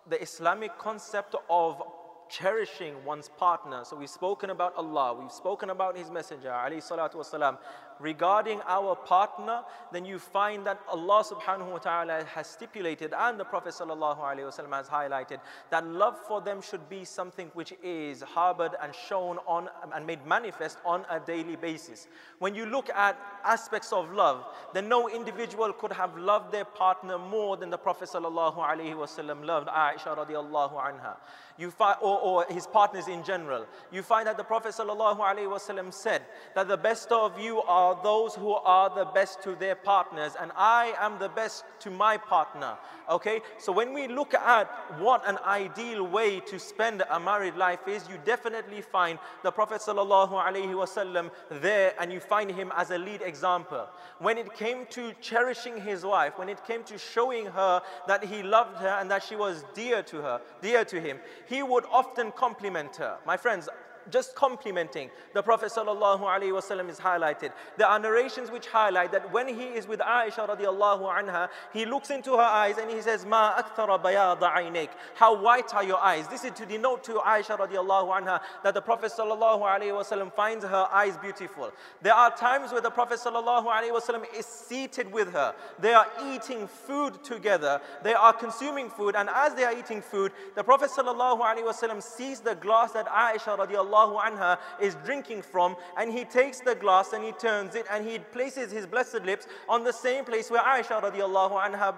the 0.08 0.22
Islamic 0.22 0.78
concept 0.78 1.36
of 1.50 1.82
cherishing 2.30 2.94
one's 3.04 3.30
partner. 3.30 3.84
So 3.84 3.98
we've 3.98 4.10
spoken 4.10 4.52
about 4.52 4.76
Allah, 4.76 5.16
we've 5.20 5.32
spoken 5.32 5.72
about 5.72 5.98
His 5.98 6.12
Messenger, 6.12 6.50
alayhi 6.50 6.88
salatu 6.88 7.16
wasalam, 7.16 7.58
regarding 8.00 8.62
our 8.68 8.96
partner, 8.96 9.62
then 9.92 10.06
you 10.06 10.20
find 10.20 10.66
that 10.66 10.80
Allah 10.90 11.24
subhanahu 11.24 11.72
wa 11.72 11.78
ta'ala 11.78 12.24
has 12.26 12.48
stipulated 12.48 13.14
and 13.18 13.40
the 13.40 13.44
Prophet 13.46 13.74
sallallahu 13.74 14.20
alayhi 14.20 14.48
wasallam 14.50 14.76
has 14.76 14.88
highlighted 14.88 15.40
that 15.70 15.86
love 15.86 16.18
for 16.28 16.42
them 16.42 16.62
should 16.62 16.88
be 16.90 17.04
something 17.04 17.52
which 17.54 17.74
is 17.84 18.22
harbored 18.22 18.72
and 18.82 18.94
shown 18.96 19.38
on 19.46 19.70
and 19.94 20.06
made 20.06 20.26
manifest 20.26 20.78
on 20.86 21.06
a 21.10 21.20
daily 21.20 21.56
basis. 21.56 22.08
When 22.40 22.56
you 22.56 22.66
look 22.66 22.90
at 22.90 23.18
aspects 23.44 23.92
of 23.92 24.12
love, 24.12 24.46
then 24.74 24.88
no 24.88 25.10
individual 25.10 25.74
could 25.74 25.92
have 25.92 26.18
loved 26.18 26.52
their 26.52 26.66
partner 26.66 27.18
more 27.18 27.58
than 27.58 27.70
the 27.70 27.78
Prophet 27.78 28.10
sallallahu 28.10 28.58
alayhi 28.58 28.96
wasallam 28.96 29.46
loved 29.46 29.68
Aisha 29.68 30.16
radiallahu 30.18 30.74
anha. 30.74 31.18
You 31.58 31.72
find, 31.72 31.98
or, 32.02 32.20
or 32.20 32.46
his 32.50 32.66
partners 32.66 33.10
in 33.10 33.22
general. 33.24 33.66
You 33.92 34.02
find 34.02 34.28
that 34.28 34.38
the 34.38 34.44
Prophet 34.46 34.72
sallallahu 34.72 35.20
alayhi 35.20 35.50
wasallam 35.50 35.94
said 35.94 36.22
that 36.56 36.70
the 36.70 36.78
best 36.78 37.12
of 37.12 37.38
you 37.38 37.62
are 37.64 37.89
are 37.90 38.04
those 38.04 38.36
who 38.36 38.52
are 38.52 38.94
the 38.94 39.06
best 39.06 39.42
to 39.44 39.56
their 39.56 39.76
partners, 39.76 40.34
and 40.40 40.52
I 40.56 40.94
am 41.00 41.18
the 41.20 41.30
best 41.30 41.64
to 41.80 41.90
my 41.90 42.18
partner. 42.18 42.78
Okay? 43.10 43.42
So 43.58 43.72
when 43.72 43.94
we 43.94 44.08
look 44.08 44.34
at 44.34 44.68
what 45.00 45.28
an 45.28 45.38
ideal 45.46 46.06
way 46.06 46.40
to 46.42 46.60
spend 46.60 47.04
a 47.10 47.20
married 47.20 47.56
life 47.56 47.88
is, 47.88 48.08
you 48.08 48.20
definitely 48.26 48.82
find 48.82 49.18
the 49.44 49.52
Prophet 49.52 49.82
ﷺ 49.82 51.32
there 51.50 51.94
and 52.00 52.12
you 52.12 52.20
find 52.20 52.52
him 52.52 52.72
as 52.76 52.92
a 52.92 52.98
lead 52.98 53.22
example. 53.22 53.88
When 54.20 54.38
it 54.38 54.54
came 54.54 54.86
to 54.92 55.14
cherishing 55.22 55.82
his 55.82 56.06
wife, 56.06 56.38
when 56.38 56.50
it 56.50 56.66
came 56.68 56.84
to 56.84 56.98
showing 56.98 57.48
her 57.48 57.82
that 58.08 58.24
he 58.24 58.44
loved 58.44 58.78
her 58.78 58.98
and 59.00 59.10
that 59.10 59.24
she 59.24 59.36
was 59.36 59.66
dear 59.74 60.04
to 60.04 60.18
her, 60.18 60.42
dear 60.62 60.86
to 60.86 61.02
him, 61.02 61.20
he 61.48 61.64
would 61.64 61.86
often 61.92 62.32
compliment 62.34 62.96
her. 62.98 63.18
My 63.26 63.38
friends, 63.38 63.68
just 64.11 64.35
complimenting 64.35 65.11
the 65.33 65.43
Prophet 65.43 65.73
ﷺ 65.75 66.89
is 66.89 66.99
highlighted. 66.99 67.53
There 67.77 67.87
are 67.87 67.99
narrations 67.99 68.51
which 68.51 68.67
highlight 68.67 69.13
that 69.13 69.33
when 69.33 69.49
he 69.49 69.65
is 69.65 69.87
with 69.87 70.01
Aisha 70.01 70.49
radiallahu 70.49 71.03
anha, 71.03 71.49
he 71.73 71.85
looks 71.85 72.11
into 72.11 72.33
her 72.33 72.43
eyes 72.43 72.79
and 72.79 72.91
he 72.91 73.01
says, 73.01 73.25
Ma 73.27 73.55
akthara 73.61 74.01
bayada 74.01 74.53
aynik. 74.55 74.91
How 75.15 75.41
white 75.41 75.75
are 75.75 75.85
your 75.85 75.99
eyes? 75.99 76.29
This 76.29 76.45
is 76.45 76.53
to 76.53 76.67
denote 76.67 77.05
to 77.05 77.15
Aisha 77.15 77.59
radiallahu 77.59 78.21
anha 78.21 78.41
that 78.63 78.75
the 78.75 78.83
Prophet 78.83 79.13
ﷺ 79.17 80.33
finds 80.35 80.65
her 80.65 80.89
eyes 80.93 81.17
beautiful. 81.19 81.73
There 82.03 82.15
are 82.15 82.35
times 82.37 82.73
where 82.73 82.81
the 82.81 82.91
Prophet 82.91 83.19
ﷺ 83.19 84.25
is 84.37 84.47
seated 84.47 85.13
with 85.13 85.33
her. 85.33 85.55
They 85.79 85.95
are 85.95 86.07
eating 86.33 86.67
food 86.69 87.23
together. 87.25 87.81
They 88.03 88.15
are 88.15 88.33
consuming 88.33 88.91
food. 88.91 89.17
And 89.17 89.29
as 89.31 89.55
they 89.55 89.65
are 89.65 89.77
eating 89.77 90.03
food, 90.03 90.33
the 90.55 90.63
Prophet 90.65 90.91
ﷺ 90.91 92.03
sees 92.03 92.41
the 92.41 92.55
glass 92.55 92.93
that 92.93 93.07
Aisha 93.07 93.59
radiallahu 93.59 93.95
radiallahu 93.95 93.98
anha 94.08 94.58
is 94.82 94.96
drinking 95.06 95.42
from 95.42 95.76
and 95.98 96.12
he 96.12 96.24
takes 96.26 96.60
the 96.60 96.76
glass 96.76 97.14
and 97.14 97.24
he 97.24 97.32
turns 97.34 97.76
it 97.76 97.86
and 97.92 98.08
he 98.08 98.20
places 98.20 98.72
his 98.72 98.86
blessed 98.86 99.24
lips 99.24 99.48
on 99.68 99.84
the 99.84 99.94
same 99.94 100.26
place 100.26 100.50
where 100.50 100.62
Aisha 100.62 101.02
radiallahu 101.02 101.60
anha 101.60 101.94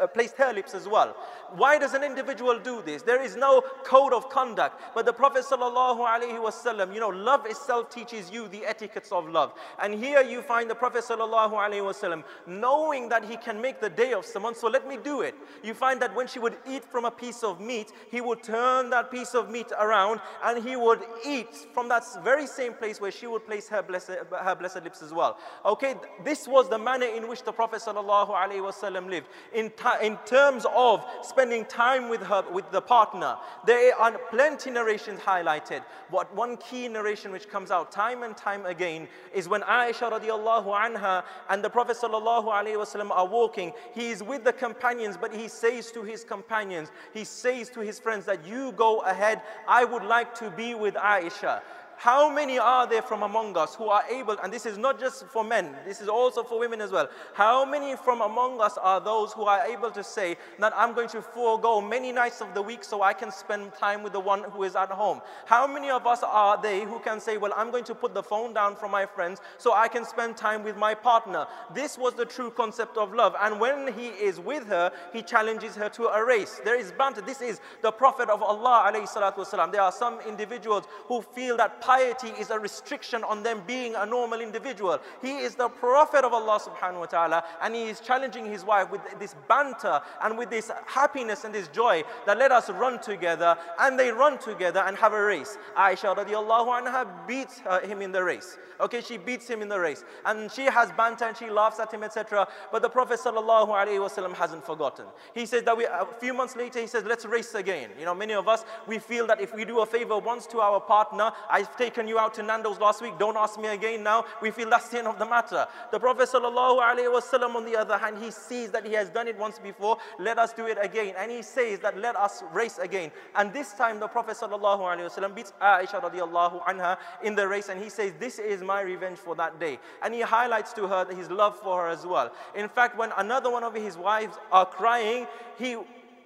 uh, 0.00 0.06
placed 0.06 0.36
her 0.36 0.52
lips 0.52 0.74
as 0.74 0.88
well. 0.88 1.16
Why 1.56 1.78
does 1.78 1.94
an 1.94 2.04
individual 2.04 2.58
do 2.58 2.82
this? 2.82 3.02
There 3.02 3.22
is 3.22 3.36
no 3.36 3.62
code 3.84 4.12
of 4.12 4.28
conduct, 4.28 4.80
but 4.94 5.06
the 5.06 5.12
Prophet 5.12 5.44
sallallahu 5.44 5.98
alaihi 6.06 6.38
wasallam, 6.40 6.94
you 6.94 7.00
know, 7.00 7.08
love 7.08 7.46
itself 7.46 7.90
teaches 7.90 8.30
you 8.30 8.48
the 8.48 8.64
etiquettes 8.64 9.12
of 9.12 9.28
love. 9.28 9.52
And 9.82 9.94
here 9.94 10.22
you 10.22 10.42
find 10.42 10.70
the 10.70 10.74
Prophet 10.74 11.04
sallallahu 11.04 11.52
alaihi 11.52 11.82
wasallam 11.82 12.24
knowing 12.46 13.08
that 13.08 13.24
he 13.24 13.36
can 13.36 13.60
make 13.60 13.80
the 13.80 13.90
day 13.90 14.12
of 14.12 14.24
someone, 14.24 14.54
so 14.54 14.68
let 14.68 14.86
me 14.86 14.96
do 15.02 15.22
it. 15.22 15.34
You 15.62 15.74
find 15.74 16.00
that 16.02 16.14
when 16.14 16.26
she 16.26 16.38
would 16.38 16.56
eat 16.68 16.84
from 16.84 17.04
a 17.04 17.10
piece 17.10 17.42
of 17.42 17.60
meat, 17.60 17.92
he 18.10 18.20
would 18.20 18.42
turn 18.42 18.90
that 18.90 19.10
piece 19.10 19.34
of 19.34 19.50
meat 19.50 19.70
around 19.78 20.20
and 20.44 20.62
he 20.62 20.76
would 20.76 21.00
eat 21.26 21.66
from 21.72 21.88
that 21.88 22.04
very 22.22 22.46
same 22.46 22.74
place 22.74 23.00
where 23.00 23.10
she 23.10 23.26
would 23.26 23.46
place 23.46 23.68
her 23.68 23.82
blessed, 23.82 24.12
her 24.38 24.54
blessed 24.54 24.82
lips 24.82 25.02
as 25.02 25.12
well. 25.12 25.38
Okay, 25.64 25.94
this 26.24 26.46
was 26.48 26.68
the 26.68 26.78
manner 26.78 27.06
in 27.06 27.28
which 27.28 27.42
the 27.42 27.52
Prophet 27.52 27.82
ﷺ 27.84 29.08
lived. 29.08 29.26
In, 29.54 29.72
in 30.02 30.16
terms 30.26 30.66
of 30.74 31.04
spending 31.22 31.64
time 31.64 32.08
with 32.08 32.22
her, 32.22 32.44
with 32.50 32.70
the 32.70 32.80
partner, 32.80 33.36
there 33.66 33.94
are 33.96 34.18
plenty 34.30 34.70
narrations 34.70 35.20
highlighted. 35.20 35.82
But 36.10 36.34
one 36.34 36.56
key 36.56 36.88
narration 36.88 37.32
which 37.32 37.48
comes 37.48 37.70
out 37.70 37.92
time 37.92 38.22
and 38.22 38.36
time 38.36 38.66
again 38.66 39.08
is 39.34 39.48
when 39.48 39.62
Aisha 39.62 40.10
radiallahu 40.10 40.66
anha 40.66 41.24
and 41.48 41.62
the 41.62 41.70
Prophet 41.70 41.96
ﷺ 42.00 43.10
are 43.10 43.26
walking. 43.26 43.72
He 43.94 44.10
is 44.10 44.22
with 44.22 44.44
the 44.44 44.52
companions, 44.52 45.16
but 45.16 45.34
he 45.34 45.48
says 45.48 45.92
to 45.92 46.02
his 46.02 46.24
companions, 46.24 46.90
he 47.12 47.24
says 47.24 47.68
to 47.70 47.80
his 47.80 47.98
friends 47.98 48.26
that 48.26 48.46
you 48.46 48.72
go 48.72 49.00
ahead. 49.00 49.42
I 49.68 49.84
would 49.84 50.04
like 50.04 50.34
to 50.36 50.50
be 50.50 50.74
with 50.74 50.96
Aisha. 51.00 51.62
How 52.00 52.30
many 52.32 52.58
are 52.58 52.86
there 52.86 53.02
from 53.02 53.22
among 53.22 53.58
us 53.58 53.74
who 53.74 53.90
are 53.90 54.02
able, 54.08 54.38
and 54.42 54.50
this 54.50 54.64
is 54.64 54.78
not 54.78 54.98
just 54.98 55.26
for 55.26 55.44
men, 55.44 55.76
this 55.84 56.00
is 56.00 56.08
also 56.08 56.42
for 56.42 56.58
women 56.58 56.80
as 56.80 56.90
well. 56.90 57.10
How 57.34 57.62
many 57.66 57.94
from 57.94 58.22
among 58.22 58.58
us 58.58 58.78
are 58.78 59.02
those 59.02 59.34
who 59.34 59.42
are 59.44 59.66
able 59.66 59.90
to 59.90 60.02
say 60.02 60.38
that 60.60 60.72
I'm 60.74 60.94
going 60.94 61.10
to 61.10 61.20
forego 61.20 61.78
many 61.82 62.10
nights 62.10 62.40
of 62.40 62.54
the 62.54 62.62
week 62.62 62.84
so 62.84 63.02
I 63.02 63.12
can 63.12 63.30
spend 63.30 63.74
time 63.74 64.02
with 64.02 64.14
the 64.14 64.20
one 64.20 64.44
who 64.44 64.62
is 64.62 64.76
at 64.76 64.88
home? 64.88 65.20
How 65.44 65.66
many 65.66 65.90
of 65.90 66.06
us 66.06 66.22
are 66.22 66.56
they 66.62 66.84
who 66.84 67.00
can 67.00 67.20
say, 67.20 67.36
Well, 67.36 67.52
I'm 67.54 67.70
going 67.70 67.84
to 67.84 67.94
put 67.94 68.14
the 68.14 68.22
phone 68.22 68.54
down 68.54 68.76
from 68.76 68.92
my 68.92 69.04
friends 69.04 69.42
so 69.58 69.74
I 69.74 69.86
can 69.86 70.06
spend 70.06 70.38
time 70.38 70.64
with 70.64 70.78
my 70.78 70.94
partner? 70.94 71.46
This 71.74 71.98
was 71.98 72.14
the 72.14 72.24
true 72.24 72.50
concept 72.50 72.96
of 72.96 73.12
love. 73.12 73.36
And 73.42 73.60
when 73.60 73.92
he 73.92 74.06
is 74.06 74.40
with 74.40 74.66
her, 74.68 74.90
he 75.12 75.20
challenges 75.20 75.76
her 75.76 75.90
to 75.90 76.06
a 76.06 76.24
race. 76.24 76.62
There 76.64 76.80
is 76.80 76.92
banter. 76.92 77.20
This 77.20 77.42
is 77.42 77.60
the 77.82 77.92
Prophet 77.92 78.30
of 78.30 78.42
Allah. 78.42 78.90
There 78.90 79.82
are 79.82 79.92
some 79.92 80.18
individuals 80.26 80.86
who 81.06 81.20
feel 81.20 81.58
that 81.58 81.82
piety 81.90 82.28
is 82.38 82.50
a 82.50 82.58
restriction 82.58 83.24
on 83.24 83.42
them 83.42 83.62
being 83.66 83.96
a 83.96 84.06
normal 84.06 84.40
individual. 84.40 85.00
He 85.20 85.38
is 85.38 85.56
the 85.56 85.68
Prophet 85.68 86.24
of 86.24 86.32
Allah 86.32 86.60
subhanahu 86.60 87.00
wa 87.00 87.06
ta'ala 87.06 87.44
and 87.60 87.74
he 87.74 87.88
is 87.88 87.98
challenging 87.98 88.46
his 88.46 88.64
wife 88.64 88.88
with 88.92 89.00
this 89.18 89.34
banter 89.48 90.00
and 90.22 90.38
with 90.38 90.50
this 90.50 90.70
happiness 90.86 91.42
and 91.42 91.52
this 91.52 91.66
joy 91.66 92.04
that 92.26 92.38
let 92.38 92.52
us 92.52 92.70
run 92.70 93.00
together 93.00 93.58
and 93.80 93.98
they 93.98 94.12
run 94.12 94.38
together 94.38 94.84
and 94.86 94.96
have 94.98 95.14
a 95.14 95.20
race. 95.20 95.58
Aisha 95.76 96.16
radiallahu 96.16 96.68
anha 96.80 97.08
beats 97.26 97.60
uh, 97.66 97.80
him 97.80 98.02
in 98.02 98.12
the 98.12 98.22
race. 98.22 98.56
Okay, 98.80 99.00
she 99.00 99.18
beats 99.18 99.48
him 99.48 99.60
in 99.60 99.68
the 99.68 99.78
race 99.78 100.04
and 100.24 100.50
she 100.50 100.66
has 100.66 100.92
banter 100.92 101.24
and 101.24 101.36
she 101.36 101.50
laughs 101.50 101.80
at 101.80 101.92
him, 101.92 102.04
etc. 102.04 102.46
But 102.70 102.82
the 102.82 102.88
Prophet 102.88 103.18
sallallahu 103.18 103.68
alaihi 103.68 103.98
wasallam 103.98 104.34
hasn't 104.34 104.64
forgotten. 104.64 105.06
He 105.34 105.44
says 105.44 105.64
that 105.64 105.76
we, 105.76 105.86
a 105.86 106.06
few 106.20 106.34
months 106.34 106.54
later, 106.54 106.80
he 106.80 106.86
says, 106.86 107.04
let's 107.04 107.26
race 107.26 107.54
again. 107.54 107.90
You 107.98 108.04
know, 108.04 108.14
many 108.14 108.32
of 108.32 108.46
us, 108.46 108.64
we 108.86 108.98
feel 108.98 109.26
that 109.26 109.40
if 109.40 109.54
we 109.54 109.64
do 109.64 109.80
a 109.80 109.86
favor 109.86 110.18
once 110.18 110.46
to 110.48 110.60
our 110.60 110.80
partner, 110.80 111.32
I've 111.50 111.68
taken 111.80 112.06
you 112.06 112.18
out 112.18 112.34
to 112.34 112.42
Nando's 112.42 112.78
last 112.78 113.00
week, 113.00 113.18
don't 113.18 113.38
ask 113.38 113.58
me 113.58 113.68
again 113.68 114.02
now. 114.02 114.26
We 114.42 114.50
feel 114.50 114.68
that's 114.68 114.90
the 114.90 114.98
end 114.98 115.08
of 115.08 115.18
the 115.18 115.24
matter. 115.24 115.66
The 115.90 115.98
Prophet 115.98 116.28
ﷺ, 116.28 117.54
on 117.54 117.64
the 117.64 117.74
other 117.74 117.96
hand, 117.96 118.18
he 118.22 118.30
sees 118.30 118.70
that 118.72 118.84
he 118.84 118.92
has 118.92 119.08
done 119.08 119.26
it 119.26 119.38
once 119.38 119.58
before, 119.58 119.96
let 120.18 120.38
us 120.38 120.52
do 120.52 120.66
it 120.66 120.76
again. 120.78 121.14
And 121.16 121.30
he 121.30 121.40
says 121.40 121.78
that 121.78 121.96
let 121.96 122.16
us 122.16 122.44
race 122.52 122.76
again. 122.76 123.10
And 123.34 123.50
this 123.54 123.72
time 123.72 123.98
the 123.98 124.08
Prophet 124.08 124.36
ﷺ 124.36 125.34
beats 125.34 125.54
Aisha 125.62 126.02
radiallahu 126.02 126.62
anha 126.64 126.98
in 127.24 127.34
the 127.34 127.48
race 127.48 127.70
and 127.70 127.82
he 127.82 127.88
says, 127.88 128.12
This 128.18 128.38
is 128.38 128.60
my 128.60 128.82
revenge 128.82 129.18
for 129.18 129.34
that 129.36 129.58
day. 129.58 129.78
And 130.02 130.12
he 130.12 130.20
highlights 130.20 130.74
to 130.74 130.86
her 130.86 131.06
his 131.14 131.30
love 131.30 131.58
for 131.58 131.84
her 131.84 131.88
as 131.88 132.04
well. 132.04 132.30
In 132.54 132.68
fact, 132.68 132.98
when 132.98 133.10
another 133.16 133.50
one 133.50 133.64
of 133.64 133.74
his 133.74 133.96
wives 133.96 134.36
are 134.52 134.66
crying, 134.66 135.26
he 135.58 135.76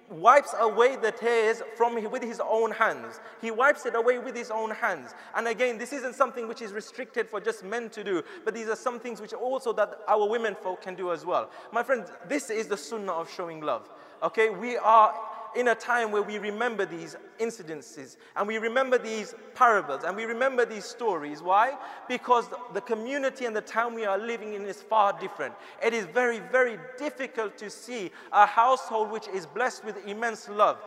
wipes 0.09 0.53
away 0.59 0.95
the 0.95 1.11
tears 1.11 1.61
from 1.75 1.95
with 2.11 2.23
his 2.23 2.41
own 2.47 2.71
hands. 2.71 3.19
He 3.41 3.51
wipes 3.51 3.85
it 3.85 3.95
away 3.95 4.19
with 4.19 4.35
his 4.35 4.51
own 4.51 4.71
hands. 4.71 5.13
And 5.35 5.47
again, 5.47 5.77
this 5.77 5.93
isn't 5.93 6.15
something 6.15 6.47
which 6.47 6.61
is 6.61 6.73
restricted 6.73 7.27
for 7.29 7.39
just 7.39 7.63
men 7.63 7.89
to 7.91 8.03
do, 8.03 8.23
but 8.43 8.53
these 8.53 8.67
are 8.67 8.75
some 8.75 8.99
things 8.99 9.21
which 9.21 9.33
also 9.33 9.73
that 9.73 9.99
our 10.07 10.27
women 10.27 10.55
folk 10.55 10.81
can 10.81 10.95
do 10.95 11.11
as 11.11 11.25
well. 11.25 11.49
My 11.71 11.83
friends, 11.83 12.11
this 12.27 12.49
is 12.49 12.67
the 12.67 12.77
sunnah 12.77 13.13
of 13.13 13.31
showing 13.31 13.61
love. 13.61 13.89
Okay, 14.23 14.49
we 14.49 14.77
are 14.77 15.13
in 15.55 15.69
a 15.69 15.75
time 15.75 16.11
where 16.11 16.21
we 16.21 16.37
remember 16.37 16.85
these 16.85 17.15
incidences 17.39 18.17
and 18.35 18.47
we 18.47 18.57
remember 18.57 18.97
these 18.97 19.33
parables 19.53 20.03
and 20.03 20.15
we 20.15 20.25
remember 20.25 20.65
these 20.65 20.85
stories. 20.85 21.41
Why? 21.41 21.77
Because 22.07 22.45
the 22.73 22.81
community 22.81 23.45
and 23.45 23.55
the 23.55 23.61
town 23.61 23.93
we 23.93 24.05
are 24.05 24.17
living 24.17 24.53
in 24.53 24.65
is 24.65 24.81
far 24.81 25.17
different. 25.19 25.53
It 25.83 25.93
is 25.93 26.05
very, 26.05 26.39
very 26.39 26.77
difficult 26.97 27.57
to 27.57 27.69
see 27.69 28.11
a 28.31 28.45
household 28.45 29.11
which 29.11 29.27
is 29.29 29.45
blessed 29.45 29.85
with 29.85 30.05
immense 30.05 30.49
love. 30.49 30.77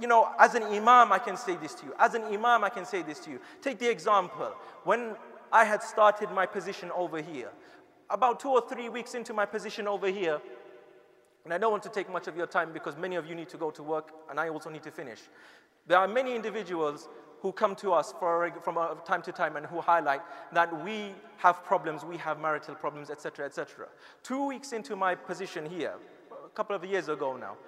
You 0.00 0.06
know, 0.06 0.30
as 0.38 0.54
an 0.54 0.62
imam, 0.62 1.12
I 1.12 1.18
can 1.18 1.36
say 1.36 1.56
this 1.56 1.74
to 1.76 1.86
you. 1.86 1.94
As 1.98 2.14
an 2.14 2.22
imam, 2.24 2.62
I 2.62 2.68
can 2.68 2.84
say 2.84 3.02
this 3.02 3.18
to 3.20 3.30
you. 3.30 3.40
Take 3.60 3.78
the 3.78 3.90
example. 3.90 4.52
When 4.84 5.16
I 5.50 5.64
had 5.64 5.82
started 5.82 6.30
my 6.30 6.46
position 6.46 6.90
over 6.94 7.20
here, 7.20 7.50
about 8.10 8.38
two 8.38 8.50
or 8.50 8.68
three 8.68 8.88
weeks 8.88 9.14
into 9.14 9.32
my 9.32 9.46
position 9.46 9.88
over 9.88 10.08
here, 10.08 10.40
and 11.44 11.52
I 11.52 11.58
don't 11.58 11.70
want 11.70 11.82
to 11.82 11.90
take 11.90 12.10
much 12.10 12.26
of 12.26 12.36
your 12.36 12.46
time 12.46 12.72
because 12.72 12.96
many 12.96 13.16
of 13.16 13.28
you 13.28 13.34
need 13.34 13.48
to 13.50 13.56
go 13.56 13.70
to 13.70 13.82
work 13.82 14.12
and 14.30 14.40
I 14.40 14.48
also 14.48 14.70
need 14.70 14.82
to 14.84 14.90
finish. 14.90 15.20
There 15.86 15.98
are 15.98 16.08
many 16.08 16.34
individuals 16.34 17.08
who 17.40 17.52
come 17.52 17.76
to 17.76 17.92
us 17.92 18.14
for, 18.18 18.50
from 18.62 18.78
uh, 18.78 18.94
time 19.04 19.20
to 19.20 19.30
time 19.30 19.56
and 19.56 19.66
who 19.66 19.78
highlight 19.82 20.22
that 20.54 20.82
we 20.82 21.12
have 21.36 21.62
problems, 21.62 22.02
we 22.02 22.16
have 22.16 22.40
marital 22.40 22.74
problems, 22.74 23.10
etc., 23.10 23.44
etc. 23.44 23.86
Two 24.22 24.46
weeks 24.46 24.72
into 24.72 24.96
my 24.96 25.14
position 25.14 25.66
here, 25.66 25.92
a 26.32 26.48
couple 26.50 26.74
of 26.74 26.82
years 26.86 27.10
ago 27.10 27.36
now, 27.36 27.58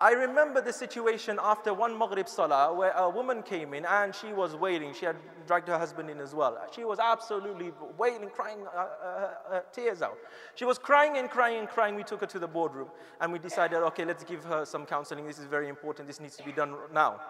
I 0.00 0.12
remember 0.12 0.60
the 0.60 0.72
situation 0.72 1.40
after 1.42 1.74
one 1.74 1.98
Maghrib 1.98 2.28
Salah 2.28 2.72
where 2.72 2.92
a 2.92 3.10
woman 3.10 3.42
came 3.42 3.74
in 3.74 3.84
and 3.84 4.14
she 4.14 4.32
was 4.32 4.54
wailing. 4.54 4.94
She 4.94 5.06
had 5.06 5.16
dragged 5.44 5.66
her 5.66 5.76
husband 5.76 6.08
in 6.08 6.20
as 6.20 6.36
well. 6.36 6.56
She 6.72 6.84
was 6.84 7.00
absolutely 7.00 7.72
wailing, 7.96 8.30
crying 8.30 8.58
uh, 8.72 8.78
uh, 8.78 9.30
uh, 9.50 9.60
tears 9.72 10.00
out. 10.00 10.16
She 10.54 10.64
was 10.64 10.78
crying 10.78 11.16
and 11.16 11.28
crying 11.28 11.58
and 11.58 11.68
crying. 11.68 11.96
We 11.96 12.04
took 12.04 12.20
her 12.20 12.26
to 12.28 12.38
the 12.38 12.46
boardroom 12.46 12.90
and 13.20 13.32
we 13.32 13.40
decided, 13.40 13.78
okay, 13.78 14.04
let's 14.04 14.22
give 14.22 14.44
her 14.44 14.64
some 14.64 14.86
counseling. 14.86 15.26
This 15.26 15.40
is 15.40 15.46
very 15.46 15.68
important. 15.68 16.06
This 16.06 16.20
needs 16.20 16.36
to 16.36 16.44
be 16.44 16.52
done 16.52 16.76
now. 16.94 17.20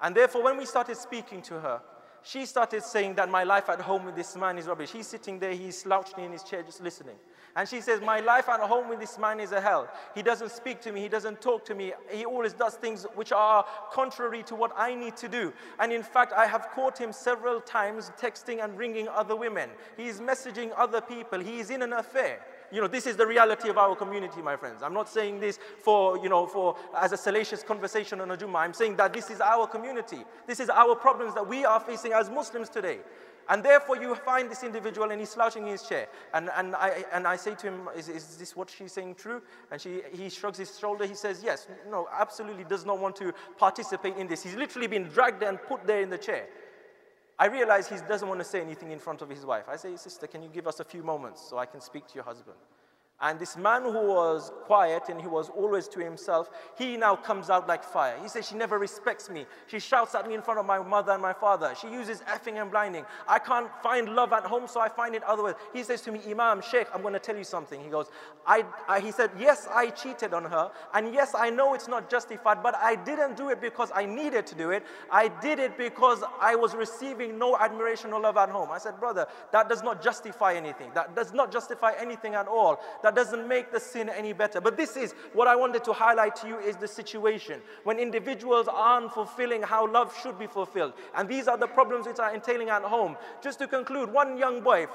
And 0.00 0.12
therefore, 0.12 0.42
when 0.42 0.56
we 0.56 0.66
started 0.66 0.96
speaking 0.96 1.40
to 1.42 1.60
her, 1.60 1.80
she 2.24 2.46
started 2.46 2.82
saying 2.82 3.14
that 3.14 3.28
my 3.28 3.44
life 3.44 3.68
at 3.68 3.80
home 3.80 4.06
with 4.06 4.16
this 4.16 4.36
man 4.36 4.58
is 4.58 4.66
rubbish. 4.66 4.90
He's 4.90 5.06
sitting 5.06 5.38
there, 5.38 5.52
he's 5.52 5.78
slouching 5.78 6.24
in 6.24 6.32
his 6.32 6.42
chair 6.42 6.62
just 6.62 6.80
listening. 6.80 7.16
And 7.54 7.68
she 7.68 7.80
says, 7.80 8.00
My 8.00 8.20
life 8.20 8.48
at 8.48 8.60
home 8.60 8.88
with 8.88 9.00
this 9.00 9.18
man 9.18 9.40
is 9.40 9.52
a 9.52 9.60
hell. 9.60 9.88
He 10.14 10.22
doesn't 10.22 10.50
speak 10.50 10.80
to 10.82 10.92
me, 10.92 11.00
he 11.00 11.08
doesn't 11.08 11.40
talk 11.40 11.64
to 11.66 11.74
me. 11.74 11.92
He 12.10 12.24
always 12.24 12.52
does 12.52 12.74
things 12.74 13.06
which 13.14 13.32
are 13.32 13.64
contrary 13.92 14.42
to 14.44 14.54
what 14.54 14.72
I 14.76 14.94
need 14.94 15.16
to 15.18 15.28
do. 15.28 15.52
And 15.78 15.92
in 15.92 16.02
fact, 16.02 16.32
I 16.32 16.46
have 16.46 16.68
caught 16.74 16.98
him 16.98 17.12
several 17.12 17.60
times 17.60 18.10
texting 18.20 18.64
and 18.64 18.78
ringing 18.78 19.08
other 19.08 19.36
women. 19.36 19.70
He 19.96 20.06
is 20.06 20.20
messaging 20.20 20.72
other 20.76 21.00
people, 21.00 21.40
he 21.40 21.58
is 21.60 21.70
in 21.70 21.82
an 21.82 21.92
affair 21.92 22.40
you 22.72 22.80
know, 22.80 22.88
this 22.88 23.06
is 23.06 23.16
the 23.16 23.26
reality 23.26 23.68
of 23.68 23.76
our 23.76 23.94
community, 23.94 24.40
my 24.40 24.56
friends. 24.56 24.82
I'm 24.82 24.94
not 24.94 25.08
saying 25.08 25.40
this 25.40 25.58
for, 25.82 26.16
you 26.18 26.30
know, 26.30 26.46
for 26.46 26.74
as 26.96 27.12
a 27.12 27.18
salacious 27.18 27.62
conversation 27.62 28.20
on 28.20 28.30
a 28.30 28.36
Jummah. 28.36 28.60
I'm 28.60 28.72
saying 28.72 28.96
that 28.96 29.12
this 29.12 29.30
is 29.30 29.40
our 29.42 29.66
community. 29.66 30.24
This 30.46 30.58
is 30.58 30.70
our 30.70 30.96
problems 30.96 31.34
that 31.34 31.46
we 31.46 31.66
are 31.66 31.78
facing 31.78 32.12
as 32.12 32.30
Muslims 32.30 32.70
today. 32.70 33.00
And 33.52 33.62
therefore, 33.62 33.98
you 33.98 34.14
find 34.14 34.50
this 34.50 34.62
individual 34.62 35.10
and 35.10 35.20
he's 35.20 35.28
slouching 35.28 35.64
in 35.64 35.72
his 35.72 35.82
chair. 35.82 36.08
And, 36.32 36.48
and, 36.56 36.74
I, 36.74 37.04
and 37.12 37.26
I 37.26 37.36
say 37.36 37.54
to 37.56 37.66
him, 37.66 37.86
is, 37.94 38.08
is 38.08 38.38
this 38.38 38.56
what 38.56 38.70
she's 38.70 38.92
saying 38.92 39.16
true? 39.16 39.42
And 39.70 39.78
she, 39.78 40.00
he 40.10 40.30
shrugs 40.30 40.56
his 40.56 40.78
shoulder. 40.78 41.04
He 41.04 41.12
says, 41.14 41.42
Yes, 41.44 41.68
no, 41.90 42.08
absolutely 42.18 42.64
does 42.64 42.86
not 42.86 42.98
want 42.98 43.14
to 43.16 43.34
participate 43.58 44.16
in 44.16 44.26
this. 44.26 44.42
He's 44.42 44.54
literally 44.54 44.86
been 44.86 45.04
dragged 45.04 45.42
and 45.42 45.62
put 45.62 45.86
there 45.86 46.00
in 46.00 46.08
the 46.08 46.16
chair. 46.16 46.46
I 47.38 47.48
realize 47.48 47.90
he 47.90 47.96
doesn't 48.08 48.26
want 48.26 48.40
to 48.40 48.44
say 48.44 48.62
anything 48.62 48.90
in 48.90 48.98
front 48.98 49.20
of 49.20 49.28
his 49.28 49.44
wife. 49.44 49.64
I 49.68 49.76
say, 49.76 49.96
Sister, 49.96 50.26
can 50.26 50.42
you 50.42 50.48
give 50.48 50.66
us 50.66 50.80
a 50.80 50.84
few 50.84 51.02
moments 51.02 51.46
so 51.46 51.58
I 51.58 51.66
can 51.66 51.82
speak 51.82 52.06
to 52.06 52.14
your 52.14 52.24
husband? 52.24 52.56
And 53.22 53.38
this 53.38 53.56
man 53.56 53.82
who 53.82 54.08
was 54.08 54.50
quiet 54.64 55.04
and 55.08 55.20
he 55.20 55.28
was 55.28 55.48
always 55.48 55.86
to 55.88 56.00
himself, 56.00 56.50
he 56.76 56.96
now 56.96 57.14
comes 57.14 57.50
out 57.50 57.68
like 57.68 57.84
fire. 57.84 58.16
He 58.20 58.28
says, 58.28 58.48
She 58.48 58.56
never 58.56 58.80
respects 58.80 59.30
me. 59.30 59.46
She 59.68 59.78
shouts 59.78 60.16
at 60.16 60.26
me 60.26 60.34
in 60.34 60.42
front 60.42 60.58
of 60.58 60.66
my 60.66 60.80
mother 60.82 61.12
and 61.12 61.22
my 61.22 61.32
father. 61.32 61.72
She 61.80 61.88
uses 61.88 62.20
effing 62.22 62.60
and 62.60 62.68
blinding. 62.68 63.04
I 63.28 63.38
can't 63.38 63.70
find 63.80 64.08
love 64.16 64.32
at 64.32 64.42
home, 64.42 64.66
so 64.66 64.80
I 64.80 64.88
find 64.88 65.14
it 65.14 65.22
otherwise. 65.22 65.54
He 65.72 65.84
says 65.84 66.00
to 66.02 66.10
me, 66.12 66.20
Imam, 66.28 66.60
Sheikh, 66.60 66.88
I'm 66.92 67.00
going 67.00 67.14
to 67.14 67.20
tell 67.20 67.36
you 67.36 67.44
something. 67.44 67.80
He 67.80 67.90
goes, 67.90 68.10
I, 68.44 68.64
I, 68.88 68.98
He 68.98 69.12
said, 69.12 69.30
Yes, 69.38 69.68
I 69.72 69.90
cheated 69.90 70.34
on 70.34 70.44
her. 70.44 70.72
And 70.92 71.14
yes, 71.14 71.32
I 71.38 71.48
know 71.48 71.74
it's 71.74 71.86
not 71.86 72.10
justified, 72.10 72.60
but 72.60 72.74
I 72.74 72.96
didn't 72.96 73.36
do 73.36 73.50
it 73.50 73.60
because 73.60 73.92
I 73.94 74.04
needed 74.04 74.48
to 74.48 74.56
do 74.56 74.70
it. 74.70 74.84
I 75.12 75.28
did 75.28 75.60
it 75.60 75.78
because 75.78 76.24
I 76.40 76.56
was 76.56 76.74
receiving 76.74 77.38
no 77.38 77.56
admiration 77.56 78.12
or 78.12 78.20
love 78.20 78.36
at 78.36 78.48
home. 78.48 78.70
I 78.72 78.78
said, 78.78 78.98
Brother, 78.98 79.28
that 79.52 79.68
does 79.68 79.84
not 79.84 80.02
justify 80.02 80.54
anything. 80.54 80.90
That 80.94 81.14
does 81.14 81.32
not 81.32 81.52
justify 81.52 81.92
anything 81.96 82.34
at 82.34 82.48
all. 82.48 82.80
That 83.04 83.11
that 83.12 83.24
doesn't 83.24 83.46
make 83.46 83.70
the 83.70 83.80
sin 83.80 84.08
any 84.08 84.32
better. 84.32 84.60
But 84.60 84.76
this 84.76 84.96
is 84.96 85.12
what 85.32 85.46
I 85.46 85.56
wanted 85.56 85.84
to 85.84 85.92
highlight 85.92 86.36
to 86.36 86.48
you 86.48 86.58
is 86.58 86.76
the 86.76 86.88
situation 86.88 87.60
when 87.84 87.98
individuals 87.98 88.68
aren't 88.68 89.12
fulfilling 89.12 89.62
how 89.62 89.90
love 89.90 90.16
should 90.22 90.38
be 90.38 90.46
fulfilled. 90.46 90.94
And 91.14 91.28
these 91.28 91.48
are 91.48 91.58
the 91.58 91.66
problems 91.66 92.06
which 92.06 92.18
are 92.18 92.34
entailing 92.34 92.70
at 92.70 92.82
home. 92.82 93.16
Just 93.42 93.58
to 93.58 93.66
conclude, 93.66 94.12
one 94.12 94.38
young 94.38 94.60
boy, 94.62 94.86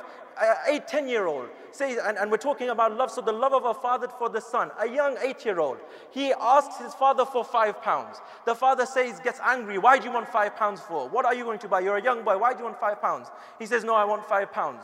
a 0.68 0.80
10 0.80 1.08
year 1.08 1.28
old, 1.28 1.50
says, 1.72 2.00
and, 2.04 2.18
and 2.18 2.32
we're 2.32 2.38
talking 2.38 2.70
about 2.70 2.96
love, 2.96 3.12
so 3.12 3.22
the 3.22 3.32
love 3.32 3.54
of 3.54 3.66
a 3.66 3.74
father 3.74 4.08
for 4.08 4.30
the 4.30 4.42
son, 4.42 4.72
a 4.80 4.90
young 4.90 5.16
eight 5.24 5.46
year 5.46 5.60
old, 5.60 5.78
he 6.12 6.34
asks 6.40 6.78
his 6.78 6.94
father 6.94 7.26
for 7.26 7.44
five 7.44 7.82
pounds. 7.82 8.18
The 8.46 8.56
father 8.56 8.86
says, 8.86 9.20
gets 9.20 9.40
angry, 9.44 9.78
why 9.78 10.00
do 10.00 10.06
you 10.06 10.12
want 10.12 10.28
five 10.28 10.56
pounds 10.56 10.82
for? 10.82 11.08
What 11.10 11.26
are 11.26 11.36
you 11.36 11.44
going 11.44 11.60
to 11.60 11.68
buy? 11.68 11.82
You're 11.82 11.98
a 11.98 12.04
young 12.04 12.24
boy, 12.24 12.38
why 12.38 12.54
do 12.54 12.60
you 12.60 12.66
want 12.66 12.80
five 12.80 13.02
pounds? 13.02 13.28
He 13.60 13.66
says, 13.66 13.84
no, 13.84 13.94
I 13.94 14.06
want 14.06 14.26
five 14.26 14.52
pounds. 14.52 14.84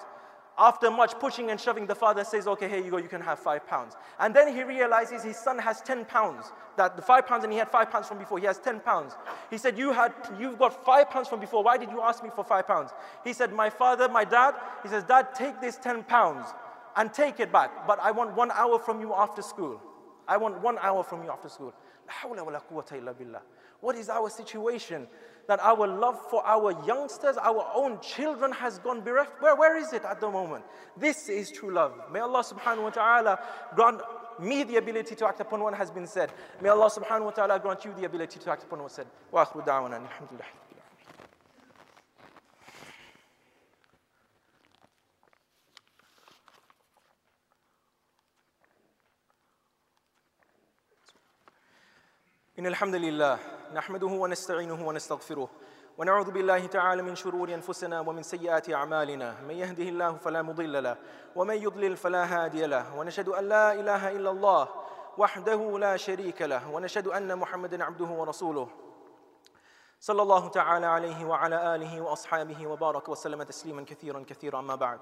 After 0.58 0.92
much 0.92 1.18
pushing 1.20 1.50
and 1.50 1.60
shoving, 1.60 1.88
the 1.88 1.96
father 1.96 2.24
says, 2.24 2.48
Okay, 2.48 2.70
here 2.70 2.78
you 2.78 2.92
go, 2.92 2.98
you 2.98 3.08
can 3.08 3.22
have 3.22 3.40
five 3.40 3.66
pounds. 3.66 3.96
And 4.20 4.36
then 4.36 4.54
he 4.54 4.64
realizes 4.64 5.24
his 5.24 5.38
son 5.38 5.58
has 5.58 5.82
10 5.82 6.06
pounds. 6.06 6.52
That 6.78 6.96
the 6.96 7.02
five 7.02 7.26
pounds, 7.26 7.44
and 7.44 7.52
he 7.52 7.60
had 7.60 7.70
five 7.70 7.90
pounds 7.90 8.08
from 8.08 8.20
before, 8.20 8.38
he 8.38 8.46
has 8.46 8.60
10 8.60 8.82
pounds. 8.82 9.14
He 9.50 9.58
said, 9.58 9.78
you 9.78 9.94
had, 9.94 10.14
You've 10.40 10.60
got 10.60 10.86
five 10.86 11.10
pounds 11.10 11.28
from 11.28 11.40
before, 11.40 11.64
why 11.64 11.78
did 11.78 11.90
you 11.90 12.02
ask 12.02 12.24
me 12.24 12.30
for 12.36 12.44
five 12.44 12.68
pounds? 12.68 12.92
He 13.24 13.34
said, 13.34 13.52
My 13.52 13.70
father, 13.70 14.08
my 14.08 14.26
dad, 14.26 14.54
he 14.84 14.90
says, 14.90 15.04
Dad, 15.04 15.34
take 15.34 15.60
this 15.60 15.78
10 15.78 16.04
pounds 16.04 16.46
and 16.96 17.12
take 17.12 17.40
it 17.40 17.52
back, 17.52 17.88
but 17.88 18.00
I 18.00 18.12
want 18.12 18.36
one 18.36 18.52
hour 18.52 18.78
from 18.78 19.02
you 19.02 19.14
after 19.14 19.42
school. 19.42 19.82
I 20.28 20.38
want 20.38 20.62
one 20.62 20.78
hour 20.80 21.04
from 21.04 21.24
you 21.24 21.32
after 21.32 21.50
school. 21.50 21.74
What 23.82 23.96
is 23.96 24.10
our 24.10 24.30
situation? 24.30 25.08
That 25.47 25.61
our 25.61 25.87
love 25.87 26.21
for 26.31 26.47
our 26.47 26.73
youngsters, 26.87 27.39
our 27.39 27.71
own 27.75 28.01
children 28.01 28.53
has 28.53 28.79
gone 28.81 29.01
bereft. 29.01 29.41
Where, 29.41 29.57
where 29.57 29.77
is 29.79 29.95
it 29.95 30.05
at 30.05 30.21
the 30.21 30.31
moment? 30.31 30.65
This 30.97 31.29
is 31.31 31.51
true 31.51 31.73
love. 31.73 31.95
May 32.13 32.21
Allah 32.21 32.45
subhanahu 32.45 32.83
wa 32.83 32.91
ta'ala 32.91 33.39
grant 33.75 34.03
me 34.39 34.63
the 34.65 34.77
ability 34.77 35.15
to 35.15 35.27
act 35.27 35.41
upon 35.41 35.63
what 35.63 35.75
has 35.75 35.91
been 35.91 36.07
said. 36.07 36.33
May 36.61 36.69
Allah 36.69 36.91
subhanahu 36.91 37.25
wa 37.25 37.31
ta'ala 37.31 37.59
grant 37.61 37.85
you 37.85 37.95
the 37.95 38.05
ability 38.05 38.39
to 38.41 38.51
act 38.51 38.65
upon 38.65 38.81
what 38.81 38.85
was 38.85 38.93
said. 38.93 39.07
Wa 39.33 39.47
akhiru 39.47 39.65
da'wana. 39.65 39.95
Alhamdulillah. 39.95 40.45
إن 52.59 52.67
الحمد 52.67 52.95
لله 52.95 53.52
نحمده 53.74 54.08
ونستعينه 54.08 54.88
ونستغفره 54.88 55.50
ونعوذ 55.98 56.32
بالله 56.32 56.66
تعالى 56.66 57.02
من 57.02 57.16
شرور 57.16 57.54
أنفسنا 57.54 58.00
ومن 58.00 58.24
سيئات 58.24 58.70
أعمالنا. 58.70 59.36
من 59.48 59.56
يهده 59.56 59.84
الله 59.84 60.14
فلا 60.14 60.42
مضل 60.42 60.84
له 60.84 60.98
ومن 61.36 61.56
يضلل 61.56 61.98
فلا 61.98 62.24
هادي 62.26 62.66
له. 62.66 62.98
ونشهد 62.98 63.30
أن 63.30 63.50
لا 63.50 63.74
إله 63.74 64.12
إلا 64.12 64.32
الله 64.32 64.68
وحده 65.18 65.80
لا 65.80 65.98
شريك 65.98 66.42
له 66.42 66.72
ونشهد 66.72 67.08
أن 67.08 67.38
محمدا 67.38 67.84
عبده 67.84 68.06
ورسوله. 68.06 68.68
صلى 70.00 70.22
الله 70.22 70.48
تعالى 70.48 70.86
عليه 70.86 71.26
وعلى 71.26 71.76
آله 71.76 72.02
وأصحابه 72.02 72.68
وبارك 72.68 73.10
وسلم 73.10 73.44
تسليما 73.44 73.84
كثيرا 73.84 74.24
كثيرا. 74.28 74.60
أما 74.60 74.76
بعد 74.76 75.00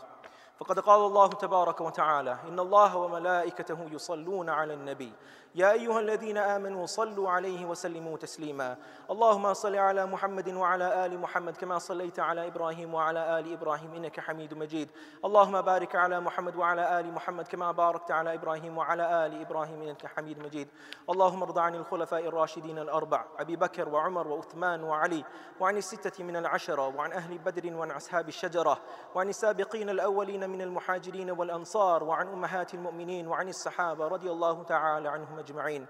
فقد 0.58 0.80
قال 0.80 1.00
الله 1.00 1.28
تبارك 1.28 1.82
وتعالى 1.82 2.38
إن 2.48 2.60
الله 2.60 2.98
وملائكته 2.98 3.90
يصلون 3.92 4.50
على 4.50 4.74
النبي 4.74 5.12
يا 5.56 5.72
أيها 5.72 6.00
الذين 6.00 6.38
آمنوا 6.38 6.86
صلوا 6.86 7.30
عليه 7.30 7.66
وسلموا 7.66 8.18
تسليما. 8.18 8.78
اللهم 9.12 9.54
صل 9.54 9.76
على 9.76 10.06
محمد 10.06 10.50
وعلى 10.50 11.06
آل 11.06 11.20
محمد 11.20 11.58
كما 11.58 11.78
صليت 11.78 12.20
على 12.20 12.48
إبراهيم 12.48 12.94
وعلى 12.94 13.40
آل 13.40 13.54
إبراهيم 13.54 13.94
إنك 13.96 14.20
حميد 14.20 14.54
مجيد. 14.54 14.90
اللهم 15.26 15.62
بارك 15.62 15.96
على 15.96 16.20
محمد 16.20 16.56
وعلى 16.56 17.00
آل 17.00 17.14
محمد 17.14 17.48
كما 17.48 17.72
باركت 17.72 18.12
على 18.12 18.34
إبراهيم 18.34 18.78
وعلى 18.78 19.26
آل 19.26 19.42
إبراهيم 19.42 19.82
إنك 19.82 20.06
حميد 20.06 20.40
مجيد. 20.40 20.68
اللهم 21.10 21.44
ارض 21.44 21.60
عن 21.60 21.76
الخلفاء 21.76 22.28
الراشدين 22.28 22.80
الأربع 22.80 23.26
أبي 23.40 23.56
بكر 23.56 23.90
وعمر 23.90 24.28
وعثمان 24.28 24.84
وعلي 24.84 25.24
وعن 25.60 25.78
الستة 25.78 26.24
من 26.24 26.36
العشرة 26.36 26.88
وعن 26.88 27.12
أهل 27.12 27.38
بدر 27.38 27.76
وعن 27.76 27.92
أصحاب 27.92 28.28
الشجرة 28.28 28.78
وعن 29.16 29.30
السابقين 29.30 29.90
الأولين 29.90 30.50
من 30.50 30.62
المهاجرين 30.62 31.32
والأنصار 31.32 32.04
وعن 32.04 32.28
أمهات 32.28 32.74
المؤمنين 32.74 33.28
وعن 33.28 33.50
الصحابة 33.50 34.08
رضي 34.08 34.32
الله 34.32 34.64
تعالى 34.64 35.10
عنهم 35.10 35.41
أجمعين. 35.42 35.86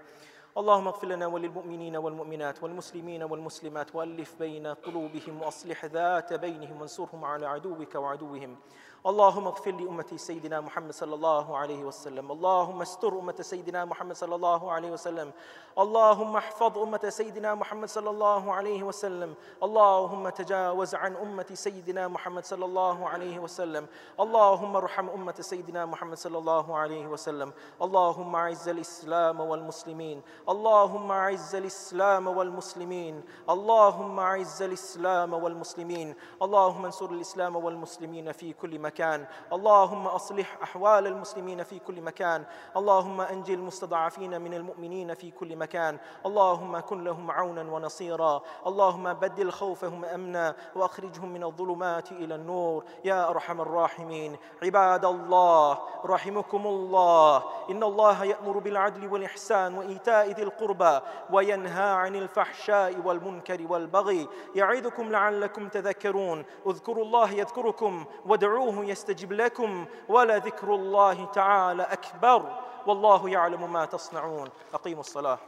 اللهم 0.58 0.86
اغفر 0.88 1.06
لنا 1.06 1.26
وللمؤمنين 1.26 1.96
والمؤمنات 1.96 2.62
والمسلمين 2.62 3.22
والمسلمات 3.22 3.94
وألف 3.94 4.34
بين 4.38 4.66
قلوبهم 4.66 5.42
وأصلح 5.42 5.84
ذات 5.84 6.32
بينهم 6.32 6.80
وانصرهم 6.80 7.24
على 7.24 7.46
عدوك 7.46 7.94
وعدوهم. 7.94 8.56
اللهم 9.06 9.46
اغفر 9.46 9.70
لأمة 9.70 10.06
سيدنا 10.16 10.60
محمد 10.60 10.92
صلى 10.92 11.14
الله 11.14 11.56
عليه 11.56 11.84
وسلم. 11.84 12.32
اللهم 12.32 12.82
استر 12.82 13.18
أمة 13.18 13.34
سيدنا 13.40 13.84
محمد 13.84 14.16
صلى 14.16 14.34
الله 14.34 14.72
عليه 14.72 14.90
وسلم. 14.90 15.30
اللهم 15.78 16.36
احفظ 16.36 16.78
أمة 16.78 17.08
سيدنا 17.08 17.54
محمد 17.54 17.88
صلى 17.88 18.10
الله 18.10 18.52
عليه 18.52 18.82
وسلم. 18.82 19.34
اللهم 19.62 20.28
تجاوز 20.28 20.94
عن 20.94 21.16
أمة 21.16 21.46
سيدنا 21.54 22.08
محمد 22.08 22.44
صلى 22.44 22.64
الله 22.64 23.08
عليه 23.08 23.38
وسلم. 23.38 23.86
اللهم 24.20 24.76
ارحم 24.76 25.08
أمة 25.10 25.34
سيدنا 25.40 25.86
محمد 25.86 26.16
صلى 26.16 26.38
الله 26.38 26.76
عليه 26.78 27.06
وسلم. 27.06 27.52
اللهم 27.82 28.36
أعز 28.36 28.68
الإسلام 28.68 29.40
والمسلمين. 29.40 30.22
اللهم 30.48 31.10
أعز 31.10 31.54
الإسلام 31.54 32.28
والمسلمين. 32.28 33.22
اللهم 33.50 34.20
أعز 34.20 34.62
الإسلام 34.62 35.34
والمسلمين. 35.34 36.14
اللهم 36.42 36.84
انصر 36.84 37.10
الإسلام 37.10 37.56
والمسلمين 37.56 38.32
في 38.32 38.52
كل 38.52 38.78
مكان. 38.78 38.91
اللهم 39.52 40.06
أصلح 40.06 40.58
أحوال 40.62 41.06
المسلمين 41.06 41.62
في 41.62 41.78
كل 41.78 42.00
مكان. 42.00 42.44
اللهم 42.76 43.20
أنجي 43.20 43.54
المستضعفين 43.54 44.40
من 44.40 44.54
المؤمنين 44.54 45.14
في 45.14 45.30
كل 45.30 45.56
مكان. 45.56 45.98
اللهم 46.26 46.78
كن 46.80 47.04
لهم 47.04 47.30
عونا 47.30 47.62
ونصيرا. 47.62 48.42
اللهم 48.66 49.12
بدل 49.12 49.50
خوفهم 49.50 50.04
أمنا 50.04 50.54
وأخرجهم 50.76 51.32
من 51.32 51.44
الظلمات 51.44 52.12
إلى 52.12 52.34
النور. 52.34 52.84
يا 53.04 53.28
أرحم 53.28 53.60
الراحمين. 53.60 54.36
عباد 54.62 55.04
الله 55.04 55.78
رحمكم 56.04 56.66
الله. 56.66 57.42
إن 57.70 57.82
الله 57.82 58.24
يأمر 58.24 58.58
بالعدل 58.58 59.12
والإحسان 59.12 59.78
وإيتاء 59.78 60.30
ذي 60.30 60.42
القربى 60.42 61.00
وينهى 61.30 61.90
عن 61.90 62.16
الفحشاء 62.16 63.00
والمنكر 63.04 63.66
والبغي. 63.68 64.28
يعظكم 64.54 65.10
لعلكم 65.10 65.68
تذكرون. 65.68 66.44
اذكروا 66.66 67.04
الله 67.04 67.32
يذكركم 67.32 68.04
وادعوه 68.26 68.81
يستجب 68.84 69.32
لكم 69.32 69.86
ولذكر 70.08 70.74
الله 70.74 71.24
تعالى 71.24 71.82
أكبر. 71.82 72.58
والله 72.86 73.28
يعلم 73.28 73.72
ما 73.72 73.84
تصنعون. 73.84 74.48
أقيموا 74.74 75.00
الصلاة. 75.00 75.38